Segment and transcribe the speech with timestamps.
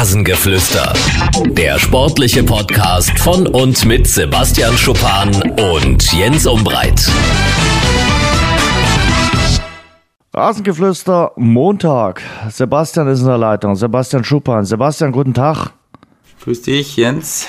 [0.00, 0.94] Rasengeflüster.
[1.48, 5.28] Der sportliche Podcast von und mit Sebastian Schuppan
[5.60, 7.06] und Jens Umbreit.
[10.32, 12.22] Rasengeflüster, Montag.
[12.48, 13.76] Sebastian ist in der Leitung.
[13.76, 14.64] Sebastian Schuppan.
[14.64, 15.74] Sebastian, guten Tag.
[16.44, 17.46] Grüß dich, Jens.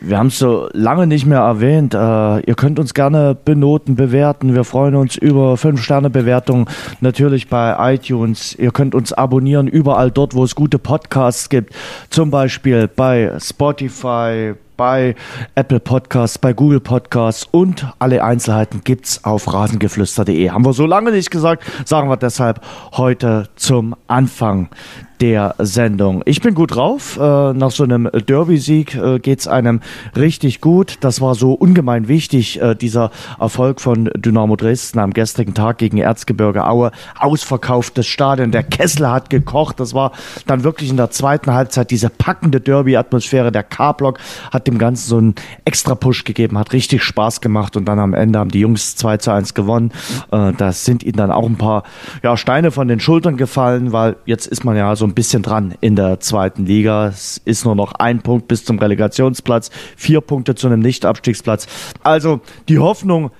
[0.00, 1.94] Wir haben es so lange nicht mehr erwähnt.
[1.94, 4.54] Äh, ihr könnt uns gerne benoten, bewerten.
[4.54, 6.66] Wir freuen uns über 5-Sterne-Bewertungen
[7.00, 8.54] natürlich bei iTunes.
[8.54, 11.74] Ihr könnt uns abonnieren überall dort, wo es gute Podcasts gibt.
[12.10, 15.14] Zum Beispiel bei Spotify, bei
[15.54, 20.50] Apple Podcasts, bei Google Podcasts und alle Einzelheiten gibt's auf rasengeflüster.de.
[20.50, 22.60] Haben wir so lange nicht gesagt, sagen wir deshalb
[22.96, 24.70] heute zum Anfang
[25.20, 26.22] der Sendung.
[26.24, 27.18] Ich bin gut drauf.
[27.18, 29.80] Äh, nach so einem Derby-Sieg äh, geht's einem
[30.16, 30.96] richtig gut.
[31.00, 35.98] Das war so ungemein wichtig, äh, dieser Erfolg von Dynamo Dresden am gestrigen Tag gegen
[35.98, 36.90] Erzgebirge Aue.
[37.18, 39.78] Ausverkauftes Stadion, der Kessel hat gekocht.
[39.78, 40.12] Das war
[40.46, 43.52] dann wirklich in der zweiten Halbzeit diese packende Derby-Atmosphäre.
[43.52, 44.18] Der K-Block
[44.50, 45.34] hat dem Ganzen so einen
[45.66, 49.18] extra Push gegeben, hat richtig Spaß gemacht und dann am Ende haben die Jungs 2
[49.18, 49.92] zu 1 gewonnen.
[50.32, 51.82] Äh, da sind ihnen dann auch ein paar
[52.22, 55.74] ja, Steine von den Schultern gefallen, weil jetzt ist man ja so ein bisschen dran
[55.80, 57.08] in der zweiten Liga.
[57.08, 61.66] Es ist nur noch ein Punkt bis zum Relegationsplatz, vier Punkte zu einem Nicht-Abstiegsplatz.
[62.02, 63.30] Also die Hoffnung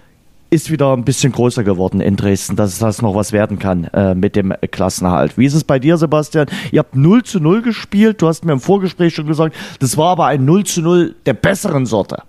[0.51, 4.17] ist wieder ein bisschen größer geworden in Dresden, dass das noch was werden kann äh,
[4.17, 5.39] mit dem Klassenerhalt.
[5.39, 6.49] Wie ist es bei dir, Sebastian?
[6.73, 8.21] Ihr habt 0 zu 0 gespielt.
[8.21, 11.35] Du hast mir im Vorgespräch schon gesagt, das war aber ein 0 zu 0 der
[11.35, 12.23] besseren Sorte.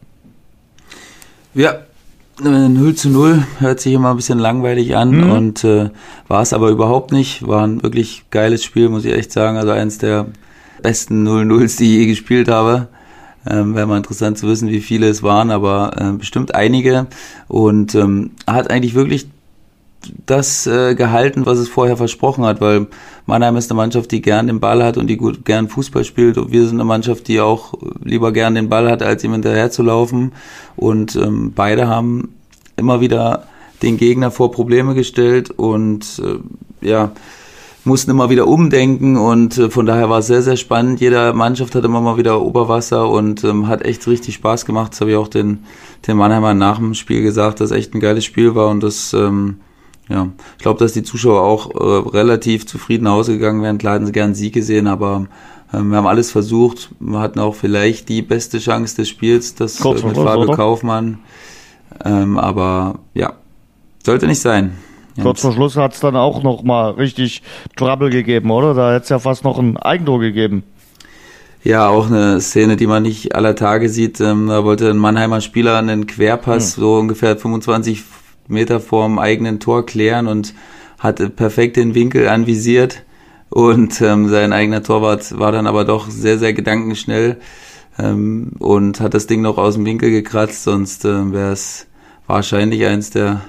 [1.55, 1.79] Ja,
[2.43, 5.31] 0 zu 0 hört sich immer ein bisschen langweilig an mhm.
[5.31, 5.89] und äh,
[6.27, 7.47] war es aber überhaupt nicht.
[7.47, 9.57] War ein wirklich geiles Spiel, muss ich echt sagen.
[9.57, 10.27] Also eins der
[10.81, 12.87] besten 0-0s, die ich je gespielt habe.
[13.49, 17.07] Ähm, Wäre mal interessant zu wissen, wie viele es waren, aber äh, bestimmt einige.
[17.47, 19.27] Und ähm, hat eigentlich wirklich
[20.25, 22.87] das äh, gehalten, was es vorher versprochen hat, weil
[23.25, 26.37] Mannheim ist eine Mannschaft, die gern den Ball hat und die gut gern Fußball spielt.
[26.37, 29.71] Und wir sind eine Mannschaft, die auch lieber gern den Ball hat, als ihm hinterher
[29.71, 30.33] zu laufen.
[30.75, 32.29] Und ähm, beide haben
[32.81, 33.43] immer wieder
[33.81, 37.11] den Gegner vor Probleme gestellt und äh, ja,
[37.83, 41.01] mussten immer wieder umdenken und äh, von daher war es sehr, sehr spannend.
[41.01, 44.91] Jede Mannschaft hat immer mal wieder Oberwasser und ähm, hat echt richtig Spaß gemacht.
[44.91, 45.63] Das habe ich auch den,
[46.05, 49.57] den Mannheimer nach dem Spiel gesagt, dass echt ein geiles Spiel war und das, ähm,
[50.09, 50.27] ja,
[50.57, 53.77] ich glaube, dass die Zuschauer auch äh, relativ zufrieden nach Hause gegangen wären.
[53.77, 55.25] Klar hätten sie gern einen Sieg gesehen, aber
[55.73, 56.89] ähm, wir haben alles versucht.
[56.99, 60.55] Wir hatten auch vielleicht die beste Chance des Spiels, das äh, mit Fabio oder?
[62.03, 63.33] Ähm, aber ja,
[64.03, 64.77] sollte nicht sein.
[65.21, 67.43] Kurz vor Schluss hat es dann auch noch mal richtig
[67.75, 68.73] Trouble gegeben, oder?
[68.73, 70.63] Da hätte es ja fast noch ein Eigentor gegeben.
[71.63, 74.19] Ja, auch eine Szene, die man nicht aller Tage sieht.
[74.19, 76.81] Ähm, da wollte ein Mannheimer Spieler einen Querpass hm.
[76.81, 78.03] so ungefähr 25
[78.47, 80.53] Meter vorm eigenen Tor klären und
[80.97, 83.03] hatte perfekt den Winkel anvisiert.
[83.49, 87.37] Und ähm, sein eigener Torwart war dann aber doch sehr, sehr gedankenschnell
[87.99, 91.87] ähm, und hat das Ding noch aus dem Winkel gekratzt, sonst äh, wäre es
[92.27, 93.41] wahrscheinlich eins der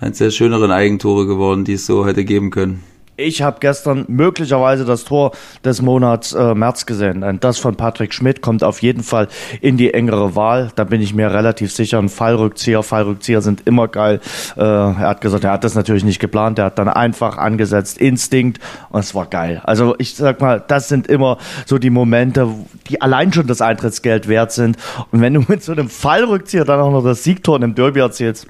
[0.00, 2.82] eins der schöneren Eigentore geworden, die es so hätte geben können.
[3.16, 5.30] Ich habe gestern möglicherweise das Tor
[5.64, 7.22] des Monats äh, März gesehen.
[7.22, 9.28] Und das von Patrick Schmidt kommt auf jeden Fall
[9.60, 10.72] in die engere Wahl.
[10.74, 12.00] Da bin ich mir relativ sicher.
[12.00, 14.20] Ein Fallrückzieher, Fallrückzieher sind immer geil.
[14.56, 16.58] Äh, er hat gesagt, er hat das natürlich nicht geplant.
[16.58, 18.60] Er hat dann einfach angesetzt, Instinkt
[18.90, 19.62] und es war geil.
[19.62, 22.48] Also ich sag mal, das sind immer so die Momente,
[22.88, 24.76] die allein schon das Eintrittsgeld wert sind.
[25.12, 28.00] Und wenn du mit so einem Fallrückzieher dann auch noch das Siegtor in einem Derby
[28.00, 28.48] erzielst,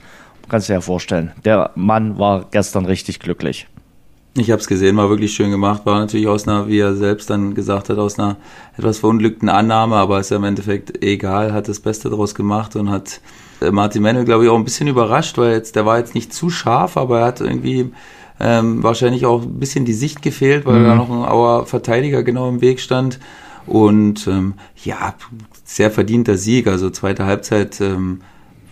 [0.49, 1.33] kannst du dir ja vorstellen.
[1.45, 3.67] Der Mann war gestern richtig glücklich.
[4.37, 5.87] Ich habe es gesehen, war wirklich schön gemacht.
[5.87, 8.37] War natürlich aus einer, wie er selbst dann gesagt hat, aus einer
[8.77, 12.91] etwas verunglückten Annahme, aber ist ja im Endeffekt egal, hat das Beste daraus gemacht und
[12.91, 13.21] hat
[13.61, 16.33] äh, Martin Mendel, glaube ich, auch ein bisschen überrascht, weil jetzt, der war jetzt nicht
[16.33, 17.93] zu scharf, aber er hat irgendwie
[18.41, 20.85] ähm, wahrscheinlich auch ein bisschen die Sicht gefehlt, weil mhm.
[20.85, 23.21] da noch ein Auer Verteidiger genau im Weg stand.
[23.67, 25.15] Und ähm, ja,
[25.65, 26.67] sehr verdienter Sieg.
[26.67, 28.21] Also zweite Halbzeit ähm,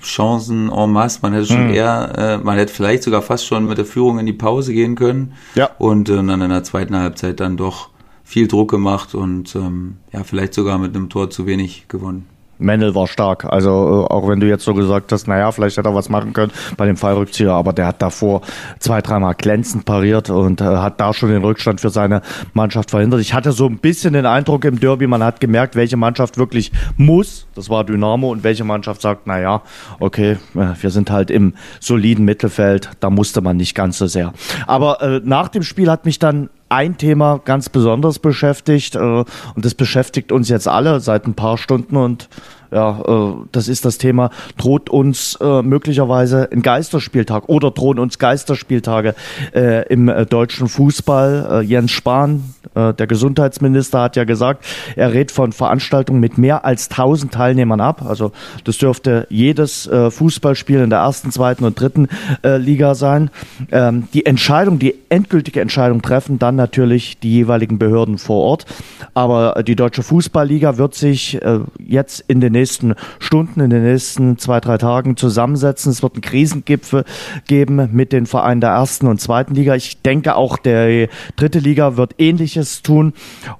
[0.03, 1.21] Chancen en masse.
[1.23, 1.75] Man hätte schon mhm.
[1.75, 4.95] eher, äh, man hätte vielleicht sogar fast schon mit der Führung in die Pause gehen
[4.95, 5.35] können.
[5.55, 5.71] Ja.
[5.79, 7.91] Und äh, dann in der zweiten Halbzeit dann doch
[8.25, 12.27] viel Druck gemacht und ähm, ja, vielleicht sogar mit einem Tor zu wenig gewonnen.
[12.63, 13.45] Mendel war stark.
[13.45, 16.33] Also äh, auch wenn du jetzt so gesagt hast, naja, vielleicht hätte er was machen
[16.33, 18.43] können bei dem Fallrückzieher, aber der hat davor
[18.79, 22.23] zwei, dreimal glänzend pariert und äh, hat da schon den Rückstand für seine
[22.55, 23.21] Mannschaft verhindert.
[23.21, 26.73] Ich hatte so ein bisschen den Eindruck im Derby, man hat gemerkt, welche Mannschaft wirklich
[26.97, 29.63] muss, das war Dynamo, und welche Mannschaft sagt, naja,
[30.01, 34.33] okay, äh, wir sind halt im soliden Mittelfeld, da musste man nicht ganz so sehr.
[34.67, 39.27] Aber äh, nach dem Spiel hat mich dann ein Thema ganz besonders beschäftigt äh, und
[39.57, 42.29] das beschäftigt uns jetzt alle seit ein paar Stunden und
[42.73, 48.19] ja, äh, das ist das Thema, droht uns äh, möglicherweise ein Geisterspieltag oder drohen uns
[48.19, 49.15] Geisterspieltage
[49.55, 51.63] äh, im äh, deutschen Fußball.
[51.63, 54.65] Äh, Jens Spahn, Äh, der Gesundheitsminister hat ja gesagt,
[54.97, 58.03] er rät von Veranstaltungen mit mehr als 1000 Teilnehmern ab.
[58.07, 58.33] Also
[58.65, 62.09] das dürfte jedes äh, Fußballspiel in der ersten, zweiten und dritten
[62.43, 63.31] äh, Liga sein.
[63.71, 68.67] Ähm, die Entscheidung, die endgültige Entscheidung treffen dann natürlich die jeweiligen Behörden vor Ort.
[69.15, 71.39] Aber die Deutsche Fußballliga wird sich
[71.79, 72.62] jetzt in den nächsten
[73.19, 75.93] Stunden, in den nächsten zwei, drei Tagen zusammensetzen.
[75.93, 77.05] Es wird einen Krisengipfel
[77.47, 79.75] geben mit den Vereinen der ersten und zweiten Liga.
[79.75, 83.13] Ich denke auch der dritte Liga wird ähnliches tun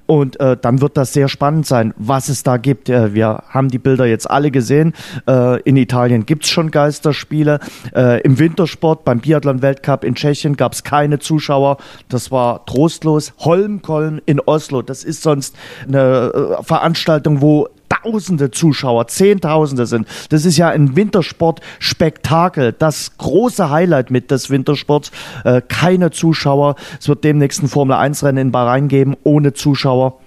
[0.05, 2.89] und äh, dann wird das sehr spannend sein, was es da gibt.
[2.89, 4.93] Äh, wir haben die Bilder jetzt alle gesehen.
[5.27, 7.59] Äh, in Italien gibt es schon Geisterspiele.
[7.95, 11.77] Äh, Im Wintersport beim Biathlon-Weltcup in Tschechien gab es keine Zuschauer.
[12.09, 13.33] Das war trostlos.
[13.39, 15.55] Holmkolm in Oslo, das ist sonst
[15.87, 17.67] eine äh, Veranstaltung, wo
[18.03, 20.07] Tausende Zuschauer, Zehntausende sind.
[20.29, 22.73] Das ist ja ein Wintersport-Spektakel.
[22.73, 25.11] Das große Highlight mit des Wintersports.
[25.45, 26.75] Äh, keine Zuschauer.
[26.99, 30.19] Es wird demnächst ein Formel-1-Rennen in Bahrain geben, ohne Zuschauer.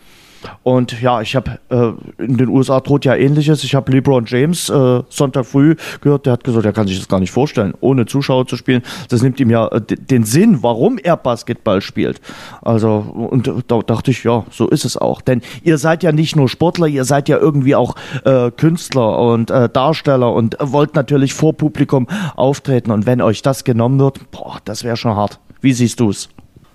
[0.62, 3.64] Und ja, ich habe äh, in den USA droht ja ähnliches.
[3.64, 7.08] Ich habe LeBron James äh, Sonntag früh gehört, der hat gesagt, er kann sich das
[7.08, 8.82] gar nicht vorstellen, ohne Zuschauer zu spielen.
[9.08, 12.20] Das nimmt ihm ja äh, den Sinn, warum er Basketball spielt.
[12.62, 15.20] Also, und da dachte ich, ja, so ist es auch.
[15.20, 17.94] Denn ihr seid ja nicht nur Sportler, ihr seid ja irgendwie auch
[18.24, 22.06] äh, Künstler und äh, Darsteller und wollt natürlich vor Publikum
[22.36, 22.90] auftreten.
[22.90, 25.40] Und wenn euch das genommen wird, boah, das wäre schon hart.
[25.60, 26.28] Wie siehst du es?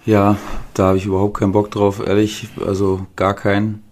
[0.06, 0.38] Ja,
[0.74, 3.84] da habe ich überhaupt keinen Bock drauf, ehrlich, also gar keinen,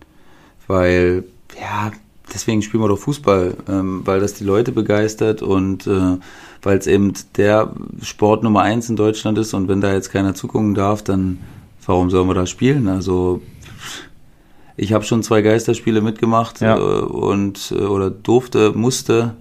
[0.67, 1.23] weil,
[1.59, 1.91] ja,
[2.33, 6.17] deswegen spielen wir doch Fußball, ähm, weil das die Leute begeistert und äh,
[6.61, 10.33] weil es eben der Sport Nummer eins in Deutschland ist und wenn da jetzt keiner
[10.33, 11.39] zugucken darf, dann
[11.85, 12.87] warum sollen wir da spielen?
[12.87, 13.41] Also
[14.77, 16.77] ich habe schon zwei Geisterspiele mitgemacht ja.
[16.77, 19.35] äh, und äh, oder durfte, musste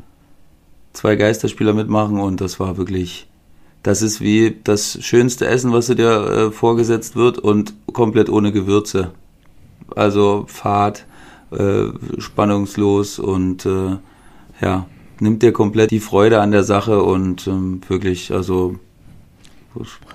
[0.92, 3.28] zwei Geisterspieler mitmachen und das war wirklich
[3.82, 9.12] das ist wie das schönste Essen, was dir äh, vorgesetzt wird und komplett ohne Gewürze.
[9.94, 11.06] Also fad,
[11.50, 11.86] äh,
[12.18, 13.96] spannungslos und äh,
[14.60, 14.86] ja,
[15.20, 18.76] nimmt dir komplett die Freude an der Sache und ähm, wirklich, also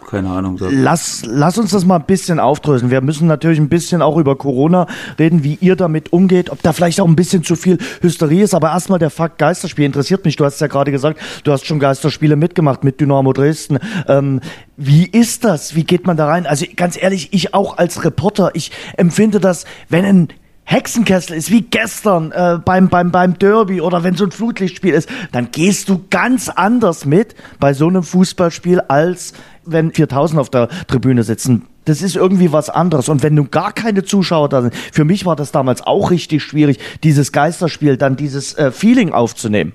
[0.10, 0.58] keine Ahnung.
[0.60, 2.92] Lass, lass uns das mal ein bisschen aufdröseln.
[2.92, 6.74] Wir müssen natürlich ein bisschen auch über Corona reden, wie ihr damit umgeht, ob da
[6.74, 8.54] vielleicht auch ein bisschen zu viel Hysterie ist.
[8.54, 10.36] Aber erstmal der Fakt Geisterspiel interessiert mich.
[10.36, 13.80] Du hast ja gerade gesagt, du hast schon Geisterspiele mitgemacht mit Dynamo Dresden.
[14.08, 14.42] Ähm,
[14.76, 15.76] wie ist das?
[15.76, 16.46] Wie geht man da rein?
[16.46, 20.28] Also ganz ehrlich, ich auch als Reporter, ich empfinde das, wenn ein
[20.66, 25.10] Hexenkessel ist wie gestern äh, beim, beim, beim Derby oder wenn so ein Flutlichtspiel ist,
[25.32, 29.34] dann gehst du ganz anders mit bei so einem Fußballspiel, als
[29.66, 31.68] wenn 4000 auf der Tribüne sitzen.
[31.86, 33.10] Das ist irgendwie was anderes.
[33.10, 36.42] Und wenn nun gar keine Zuschauer da sind, für mich war das damals auch richtig
[36.44, 39.74] schwierig, dieses Geisterspiel, dann dieses äh, Feeling aufzunehmen.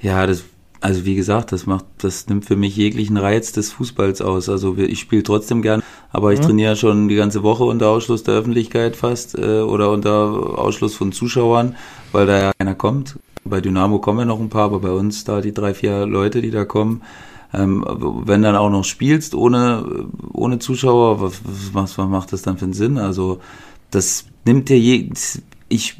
[0.00, 0.44] Ja, das
[0.80, 4.48] also wie gesagt, das macht, das nimmt für mich jeglichen Reiz des Fußballs aus.
[4.48, 5.82] Also ich spiele trotzdem gern,
[6.16, 6.44] aber ich mhm.
[6.44, 11.12] trainiere schon die ganze Woche unter Ausschluss der Öffentlichkeit fast äh, oder unter Ausschluss von
[11.12, 11.76] Zuschauern,
[12.10, 13.18] weil da ja keiner kommt.
[13.44, 16.40] Bei Dynamo kommen ja noch ein paar, aber bei uns da die drei, vier Leute,
[16.40, 17.02] die da kommen,
[17.52, 17.84] ähm,
[18.24, 21.42] wenn dann auch noch spielst ohne, ohne Zuschauer, was,
[21.74, 22.96] was, was macht das dann für einen Sinn?
[22.96, 23.40] Also
[23.90, 25.10] das nimmt dir je,
[25.68, 25.96] ich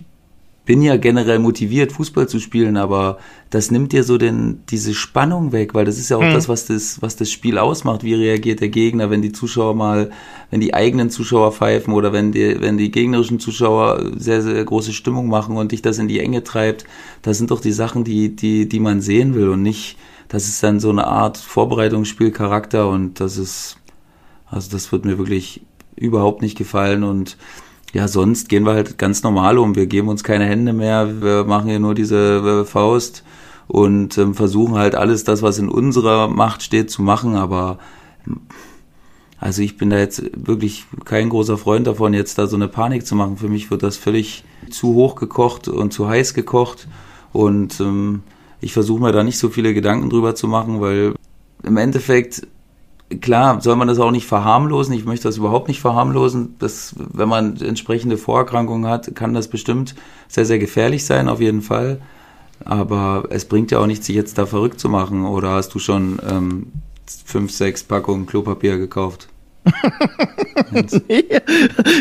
[0.67, 3.19] bin ja generell motiviert, Fußball zu spielen, aber
[3.51, 6.35] das nimmt dir so den, diese Spannung weg, weil das ist ja auch mhm.
[6.35, 8.03] das, was das, was das Spiel ausmacht.
[8.03, 10.11] Wie reagiert der Gegner, wenn die Zuschauer mal,
[10.51, 14.93] wenn die eigenen Zuschauer pfeifen oder wenn die, wenn die gegnerischen Zuschauer sehr, sehr große
[14.93, 16.85] Stimmung machen und dich das in die Enge treibt.
[17.23, 20.61] Das sind doch die Sachen, die, die, die man sehen will und nicht, das ist
[20.64, 23.79] dann so eine Art Vorbereitungsspielcharakter und das ist,
[24.50, 25.61] also das wird mir wirklich
[25.95, 27.37] überhaupt nicht gefallen und
[27.97, 29.75] ja, sonst gehen wir halt ganz normal um.
[29.75, 33.25] Wir geben uns keine Hände mehr, wir machen hier nur diese äh, Faust
[33.69, 37.37] und ähm, versuchen halt alles das, was in unserer Macht steht, zu machen.
[37.37, 37.79] Aber
[39.41, 43.07] also ich bin da jetzt wirklich kein großer Freund davon, jetzt da so eine Panik
[43.07, 43.38] zu machen.
[43.38, 46.88] Für mich wird das völlig zu hoch gekocht und zu heiß gekocht.
[47.33, 48.25] Und ähm,
[48.61, 51.15] ich versuche mir da nicht so viele Gedanken drüber zu machen, weil
[51.62, 52.47] im Endeffekt
[53.21, 54.95] klar, soll man das auch nicht verharmlosen.
[54.95, 56.57] Ich möchte das überhaupt nicht verharmlosen.
[56.59, 59.95] Das, wenn man entsprechende Vorerkrankungen hat, kann das bestimmt
[60.29, 62.01] sehr, sehr gefährlich sein, auf jeden Fall.
[62.65, 65.25] Aber es bringt ja auch nichts, sich jetzt da verrückt zu machen.
[65.25, 66.73] Oder hast du schon ähm,
[67.25, 69.29] fünf, sechs Packungen Klopapier gekauft?
[71.08, 71.25] nee,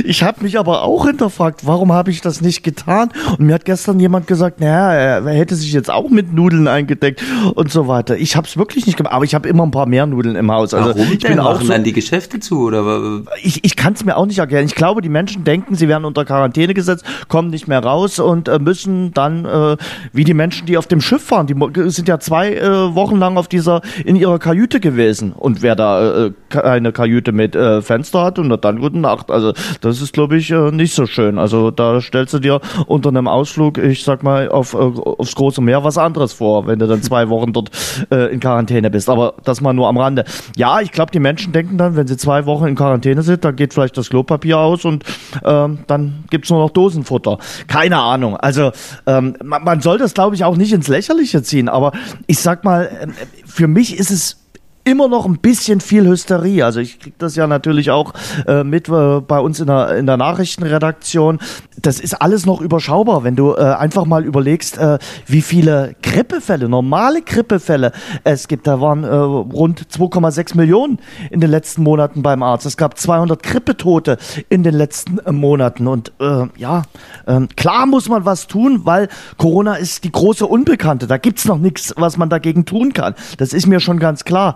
[0.04, 3.10] ich habe mich aber auch hinterfragt, warum habe ich das nicht getan?
[3.32, 7.24] Und mir hat gestern jemand gesagt, naja, er hätte sich jetzt auch mit Nudeln eingedeckt
[7.56, 8.18] und so weiter.
[8.18, 10.52] Ich habe es wirklich nicht gemacht, aber ich habe immer ein paar mehr Nudeln im
[10.52, 10.74] Haus.
[10.74, 11.32] Also warum ich denn?
[11.32, 13.24] bin auch so, dann die Geschäfte zu oder?
[13.42, 14.66] Ich, ich kann es mir auch nicht erklären.
[14.66, 18.48] Ich glaube, die Menschen denken, sie werden unter Quarantäne gesetzt, kommen nicht mehr raus und
[18.48, 19.78] äh, müssen dann äh,
[20.14, 23.38] wie die Menschen, die auf dem Schiff fahren, die sind ja zwei äh, Wochen lang
[23.38, 27.82] auf dieser in ihrer Kajüte gewesen und wer da äh, keine Kajüte mit mit äh,
[27.82, 29.32] Fenster hat und dann gute Nacht.
[29.32, 31.40] Also das ist, glaube ich, äh, nicht so schön.
[31.40, 35.62] Also da stellst du dir unter einem Ausflug, ich sag mal, auf, äh, aufs große
[35.62, 37.72] Meer was anderes vor, wenn du dann zwei Wochen dort
[38.12, 39.10] äh, in Quarantäne bist.
[39.10, 40.26] Aber das mal nur am Rande.
[40.56, 43.56] Ja, ich glaube, die Menschen denken dann, wenn sie zwei Wochen in Quarantäne sind, dann
[43.56, 45.04] geht vielleicht das Klopapier aus und
[45.44, 47.40] ähm, dann gibt's nur noch Dosenfutter.
[47.68, 48.38] Keine Ahnung.
[48.38, 48.72] Also
[49.06, 51.70] ähm, man, man soll das, glaube ich, auch nicht ins Lächerliche ziehen.
[51.70, 51.92] Aber
[52.28, 53.08] ich sag mal, äh,
[53.46, 54.45] für mich ist es
[54.86, 56.64] immer noch ein bisschen viel Hysterie.
[56.64, 58.14] Also ich kriege das ja natürlich auch
[58.48, 61.40] äh, mit äh, bei uns in der, in der Nachrichtenredaktion.
[61.82, 66.70] Das ist alles noch überschaubar, wenn du äh, einfach mal überlegst, äh, wie viele Grippefälle,
[66.70, 67.92] normale Grippefälle
[68.24, 68.68] es gibt.
[68.68, 71.00] Da waren äh, rund 2,6 Millionen
[71.32, 72.68] in den letzten Monaten beim Arzt.
[72.68, 74.18] Es gab 200 Grippetote
[74.50, 75.88] in den letzten äh, Monaten.
[75.88, 76.14] Und
[76.58, 76.84] ja,
[77.26, 81.08] äh, klar muss man was tun, weil Corona ist die große Unbekannte.
[81.08, 83.16] Da gibt's noch nichts, was man dagegen tun kann.
[83.38, 84.56] Das ist mir schon ganz klar.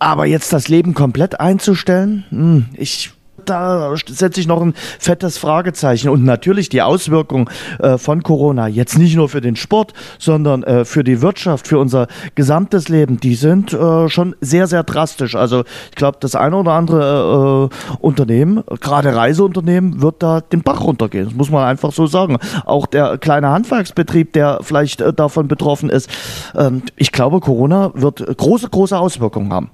[0.00, 3.12] Aber jetzt das Leben komplett einzustellen, hm, ich
[3.46, 6.08] da setze ich noch ein fettes Fragezeichen.
[6.08, 10.84] Und natürlich die Auswirkungen äh, von Corona, jetzt nicht nur für den Sport, sondern äh,
[10.84, 15.34] für die Wirtschaft, für unser gesamtes Leben, die sind äh, schon sehr, sehr drastisch.
[15.34, 20.82] Also ich glaube, das eine oder andere äh, Unternehmen, gerade Reiseunternehmen, wird da den Bach
[20.82, 21.24] runtergehen.
[21.26, 22.38] Das muss man einfach so sagen.
[22.64, 26.10] Auch der kleine Handwerksbetrieb, der vielleicht äh, davon betroffen ist.
[26.54, 29.70] Ähm, ich glaube, Corona wird große, große Auswirkungen haben.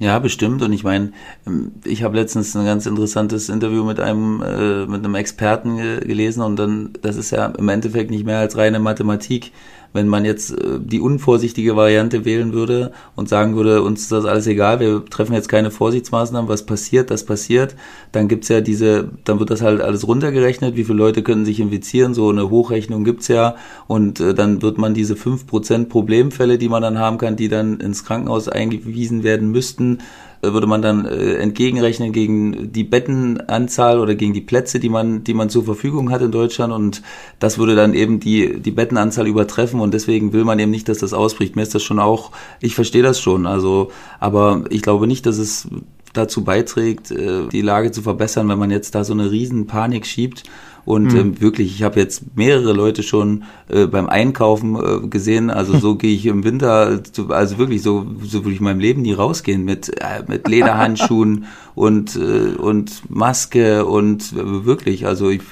[0.00, 0.62] Ja, bestimmt.
[0.62, 1.12] Und ich meine,
[1.46, 6.42] ähm, ich habe letztens ein ganz interessantes Interview mit einem äh, mit einem Experten gelesen
[6.42, 9.52] und dann, das ist ja im Endeffekt nicht mehr als reine Mathematik
[9.92, 14.24] wenn man jetzt äh, die unvorsichtige Variante wählen würde und sagen würde, uns ist das
[14.24, 17.74] alles egal, wir treffen jetzt keine Vorsichtsmaßnahmen, was passiert, das passiert,
[18.12, 21.60] dann gibt's ja diese, dann wird das halt alles runtergerechnet, wie viele Leute können sich
[21.60, 26.58] infizieren, so eine Hochrechnung gibt's ja und äh, dann wird man diese fünf Prozent Problemfälle,
[26.58, 29.98] die man dann haben kann, die dann ins Krankenhaus eingewiesen werden müssten,
[30.42, 35.34] würde man dann äh, entgegenrechnen gegen die Bettenanzahl oder gegen die Plätze, die man, die
[35.34, 36.72] man zur Verfügung hat in Deutschland.
[36.72, 37.02] Und
[37.38, 39.80] das würde dann eben die, die Bettenanzahl übertreffen.
[39.80, 41.56] Und deswegen will man eben nicht, dass das ausbricht.
[41.56, 43.90] Mir ist das schon auch, ich verstehe das schon, also,
[44.20, 45.68] aber ich glaube nicht, dass es
[46.12, 50.06] dazu beiträgt, äh, die Lage zu verbessern, wenn man jetzt da so eine riesen Panik
[50.06, 50.44] schiebt
[50.88, 51.18] und mhm.
[51.18, 55.50] ähm, wirklich, ich habe jetzt mehrere Leute schon äh, beim Einkaufen äh, gesehen.
[55.50, 59.02] Also so gehe ich im Winter, also wirklich so, so würde ich in meinem Leben
[59.02, 65.42] nie rausgehen mit, äh, mit Lederhandschuhen und, äh, und Maske und äh, wirklich, also ich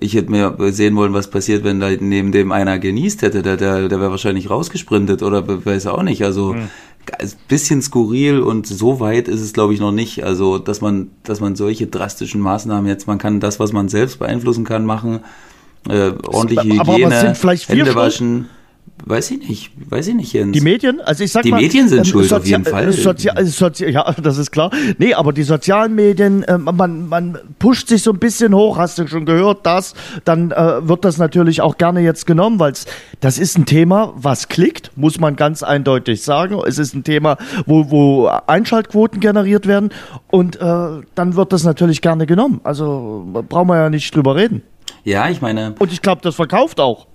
[0.00, 3.42] ich hätte mir sehen wollen, was passiert, wenn da neben dem einer genießt hätte.
[3.42, 6.24] Der, der, der wäre wahrscheinlich rausgesprintet oder weiß auch nicht.
[6.24, 6.68] Also mhm
[7.48, 10.24] bisschen skurril und so weit ist es, glaube ich, noch nicht.
[10.24, 14.18] Also, dass man, dass man solche drastischen Maßnahmen jetzt, man kann das, was man selbst
[14.18, 15.20] beeinflussen kann, machen,
[15.88, 17.34] äh, ordentliche Hygiene,
[17.66, 18.48] Hände waschen.
[19.06, 20.52] Weiß ich nicht, weiß ich nicht, Jens.
[20.52, 21.58] Die Medien, also ich sag die mal.
[21.58, 22.90] Die Medien sind ähm, schuld auf jeden Fall.
[22.90, 24.70] Sozial, Sozial, ja, das ist klar.
[24.96, 28.98] Nee, aber die sozialen Medien, äh, man, man pusht sich so ein bisschen hoch, hast
[28.98, 29.92] du schon gehört, das,
[30.24, 32.72] dann äh, wird das natürlich auch gerne jetzt genommen, weil
[33.20, 36.58] das ist ein Thema, was klickt, muss man ganz eindeutig sagen.
[36.66, 37.36] Es ist ein Thema,
[37.66, 39.90] wo, wo Einschaltquoten generiert werden
[40.28, 40.60] und äh,
[41.14, 42.62] dann wird das natürlich gerne genommen.
[42.64, 44.62] Also brauchen wir ja nicht drüber reden.
[45.04, 45.74] Ja, ich meine.
[45.78, 47.06] Und ich glaube, das verkauft auch.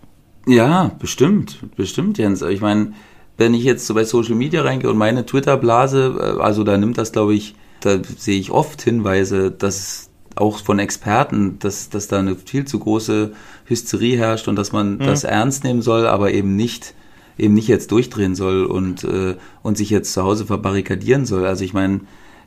[0.48, 2.42] Ja, bestimmt, bestimmt, Jens.
[2.42, 2.94] Ich meine,
[3.38, 6.98] wenn ich jetzt so bei Social Media reingehe und meine Twitter-Blase, äh, also da nimmt
[6.98, 12.20] das, glaube ich, da sehe ich oft Hinweise, dass auch von Experten, dass, dass da
[12.20, 13.32] eine viel zu große
[13.66, 15.00] Hysterie herrscht und dass man mhm.
[15.00, 16.94] das ernst nehmen soll, aber eben nicht
[17.38, 21.46] eben nicht jetzt durchdrehen soll und äh, und sich jetzt zu Hause verbarrikadieren soll.
[21.46, 22.02] Also ich meine,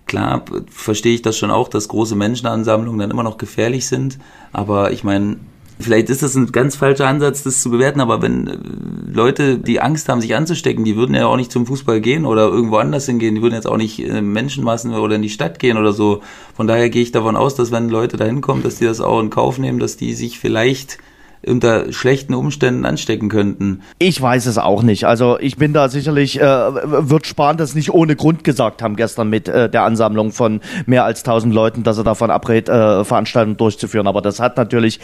[0.07, 4.19] klar verstehe ich das schon auch, dass große Menschenansammlungen dann immer noch gefährlich sind,
[4.53, 5.39] aber ich meine,
[5.83, 8.57] Vielleicht ist das ein ganz falscher Ansatz, das zu bewerten, aber wenn äh,
[9.13, 12.49] Leute, die Angst haben, sich anzustecken, die würden ja auch nicht zum Fußball gehen oder
[12.49, 15.59] irgendwo anders hingehen, die würden jetzt auch nicht in äh, Menschenmassen oder in die Stadt
[15.59, 16.23] gehen oder so.
[16.55, 19.21] Von daher gehe ich davon aus, dass wenn Leute da hinkommen, dass die das auch
[19.21, 20.99] in Kauf nehmen, dass die sich vielleicht
[21.47, 23.83] unter schlechten Umständen anstecken könnten.
[23.99, 25.05] Ich weiß es auch nicht.
[25.07, 29.29] Also ich bin da sicherlich, äh, wird Spahn das nicht ohne Grund gesagt haben gestern
[29.29, 33.57] mit äh, der Ansammlung von mehr als 1000 Leuten, dass er davon abrät, äh, Veranstaltungen
[33.57, 34.07] durchzuführen.
[34.07, 35.01] Aber das hat natürlich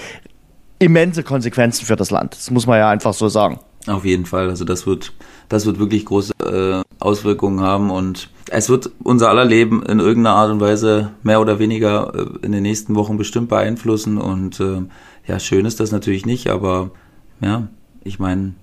[0.79, 2.35] immense Konsequenzen für das Land.
[2.35, 3.61] Das muss man ja einfach so sagen.
[3.87, 4.49] Auf jeden Fall.
[4.49, 5.13] Also das wird,
[5.49, 10.37] das wird wirklich große äh, Auswirkungen haben und es wird unser aller Leben in irgendeiner
[10.37, 14.83] Art und Weise mehr oder weniger äh, in den nächsten Wochen bestimmt beeinflussen und äh,
[15.27, 16.91] ja, schön ist das natürlich nicht, aber
[17.41, 17.69] ja,
[18.05, 18.55] ich meine,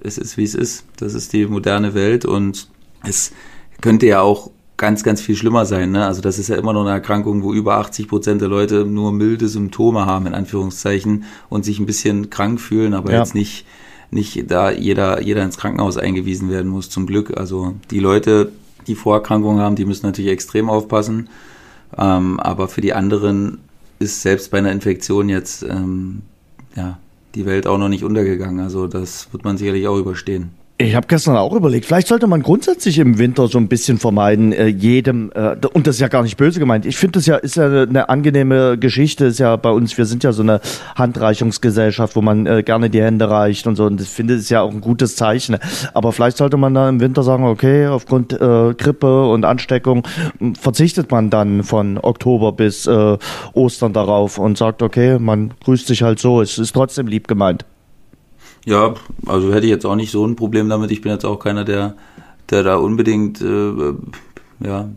[0.00, 0.86] es ist wie es ist.
[0.96, 2.68] Das ist die moderne Welt und
[3.06, 3.32] es
[3.80, 5.92] könnte ja auch ganz, ganz viel schlimmer sein.
[5.92, 6.04] Ne?
[6.04, 9.12] Also das ist ja immer noch eine Erkrankung, wo über 80 Prozent der Leute nur
[9.12, 13.20] milde Symptome haben, in Anführungszeichen, und sich ein bisschen krank fühlen, aber ja.
[13.20, 13.66] jetzt nicht,
[14.10, 17.36] nicht da jeder, jeder ins Krankenhaus eingewiesen werden muss, zum Glück.
[17.36, 18.52] Also die Leute,
[18.86, 21.28] die Vorerkrankungen haben, die müssen natürlich extrem aufpassen.
[21.96, 23.58] Ähm, aber für die anderen
[24.00, 26.22] ist selbst bei einer Infektion jetzt ähm,
[26.74, 26.98] ja,
[27.34, 28.60] die Welt auch noch nicht untergegangen.
[28.60, 30.50] Also das wird man sicherlich auch überstehen.
[30.76, 34.52] Ich habe gestern auch überlegt, vielleicht sollte man grundsätzlich im Winter so ein bisschen vermeiden,
[34.52, 36.84] äh, jedem, äh, und das ist ja gar nicht böse gemeint.
[36.84, 40.24] Ich finde, das ja ist ja eine angenehme Geschichte, ist ja bei uns, wir sind
[40.24, 40.60] ja so eine
[40.96, 44.50] Handreichungsgesellschaft, wo man äh, gerne die Hände reicht und so, und ich finde, das ist
[44.50, 45.58] ja auch ein gutes Zeichen.
[45.92, 50.02] Aber vielleicht sollte man dann im Winter sagen, okay, aufgrund äh, Grippe und Ansteckung
[50.58, 53.16] verzichtet man dann von Oktober bis äh,
[53.52, 57.64] Ostern darauf und sagt, okay, man grüßt sich halt so, es ist trotzdem lieb gemeint.
[58.64, 58.94] Ja,
[59.26, 60.90] also hätte ich jetzt auch nicht so ein Problem damit.
[60.90, 61.94] Ich bin jetzt auch keiner, der,
[62.50, 63.92] der da unbedingt äh,
[64.60, 64.88] ja,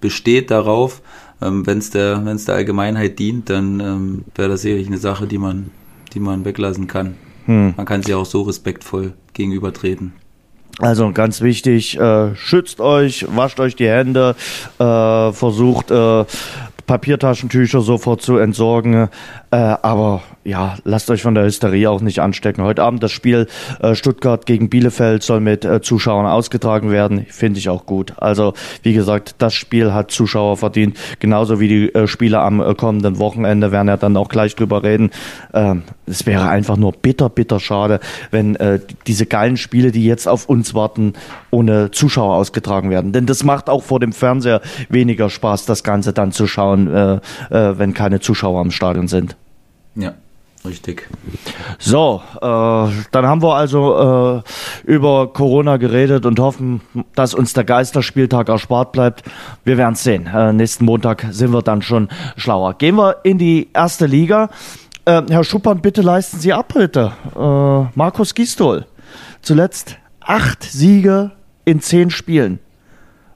[0.00, 1.02] besteht darauf.
[1.42, 5.26] Ähm, Wenn es der, wenn's der Allgemeinheit dient, dann ähm, wäre das sicherlich eine Sache,
[5.26, 5.70] die man,
[6.14, 7.16] die man weglassen kann.
[7.44, 7.74] Hm.
[7.76, 10.12] Man kann sich auch so respektvoll gegenübertreten.
[10.78, 14.36] Also ganz wichtig, äh, schützt euch, wascht euch die Hände,
[14.78, 16.24] äh, versucht äh,
[16.86, 19.08] Papiertaschentücher sofort zu entsorgen.
[19.56, 22.62] Äh, aber ja, lasst euch von der Hysterie auch nicht anstecken.
[22.62, 23.46] Heute Abend das Spiel
[23.80, 27.24] äh, Stuttgart gegen Bielefeld soll mit äh, Zuschauern ausgetragen werden.
[27.30, 28.12] Finde ich auch gut.
[28.18, 30.98] Also wie gesagt, das Spiel hat Zuschauer verdient.
[31.20, 34.82] Genauso wie die äh, Spiele am äh, kommenden Wochenende werden ja dann auch gleich drüber
[34.82, 35.10] reden.
[35.54, 40.28] Ähm, es wäre einfach nur bitter, bitter schade, wenn äh, diese geilen Spiele, die jetzt
[40.28, 41.14] auf uns warten,
[41.50, 43.12] ohne Zuschauer ausgetragen werden.
[43.12, 44.60] Denn das macht auch vor dem Fernseher
[44.90, 49.34] weniger Spaß, das Ganze dann zu schauen, äh, wenn keine Zuschauer am Stadion sind.
[49.96, 50.14] Ja,
[50.64, 51.08] richtig.
[51.78, 54.42] So, äh, dann haben wir also
[54.86, 56.82] äh, über Corona geredet und hoffen,
[57.14, 59.22] dass uns der Geisterspieltag erspart bleibt.
[59.64, 60.26] Wir werden es sehen.
[60.26, 62.74] Äh, nächsten Montag sind wir dann schon schlauer.
[62.74, 64.50] Gehen wir in die erste Liga.
[65.06, 67.12] Äh, Herr Schuppern, bitte leisten Sie ab heute.
[67.34, 68.84] Äh, Markus Gistol,
[69.40, 71.30] zuletzt acht Siege
[71.64, 72.58] in zehn Spielen.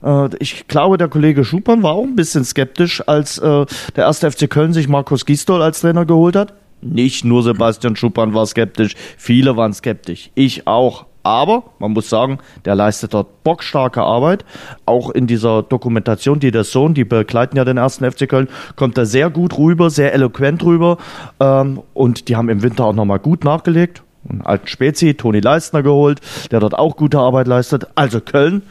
[0.02, 3.66] Äh, ich glaube, der Kollege Schupern war auch ein bisschen skeptisch, als äh,
[3.96, 6.54] der erste FC Köln sich Markus Gisdol als Trainer geholt hat.
[6.82, 10.30] Nicht nur Sebastian Schuppan war skeptisch, viele waren skeptisch.
[10.34, 11.06] Ich auch.
[11.22, 14.46] Aber man muss sagen, der leistet dort bockstarke Arbeit.
[14.86, 18.96] Auch in dieser Dokumentation, die der Sohn, die begleiten ja den ersten FC Köln, kommt
[18.96, 20.96] er sehr gut rüber, sehr eloquent rüber.
[21.38, 24.02] Ähm, und die haben im Winter auch nochmal gut nachgelegt.
[24.28, 26.20] Einen alten Spezi, Toni Leistner geholt,
[26.50, 27.86] der dort auch gute Arbeit leistet.
[27.94, 28.62] Also Köln,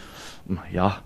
[0.71, 0.97] ja,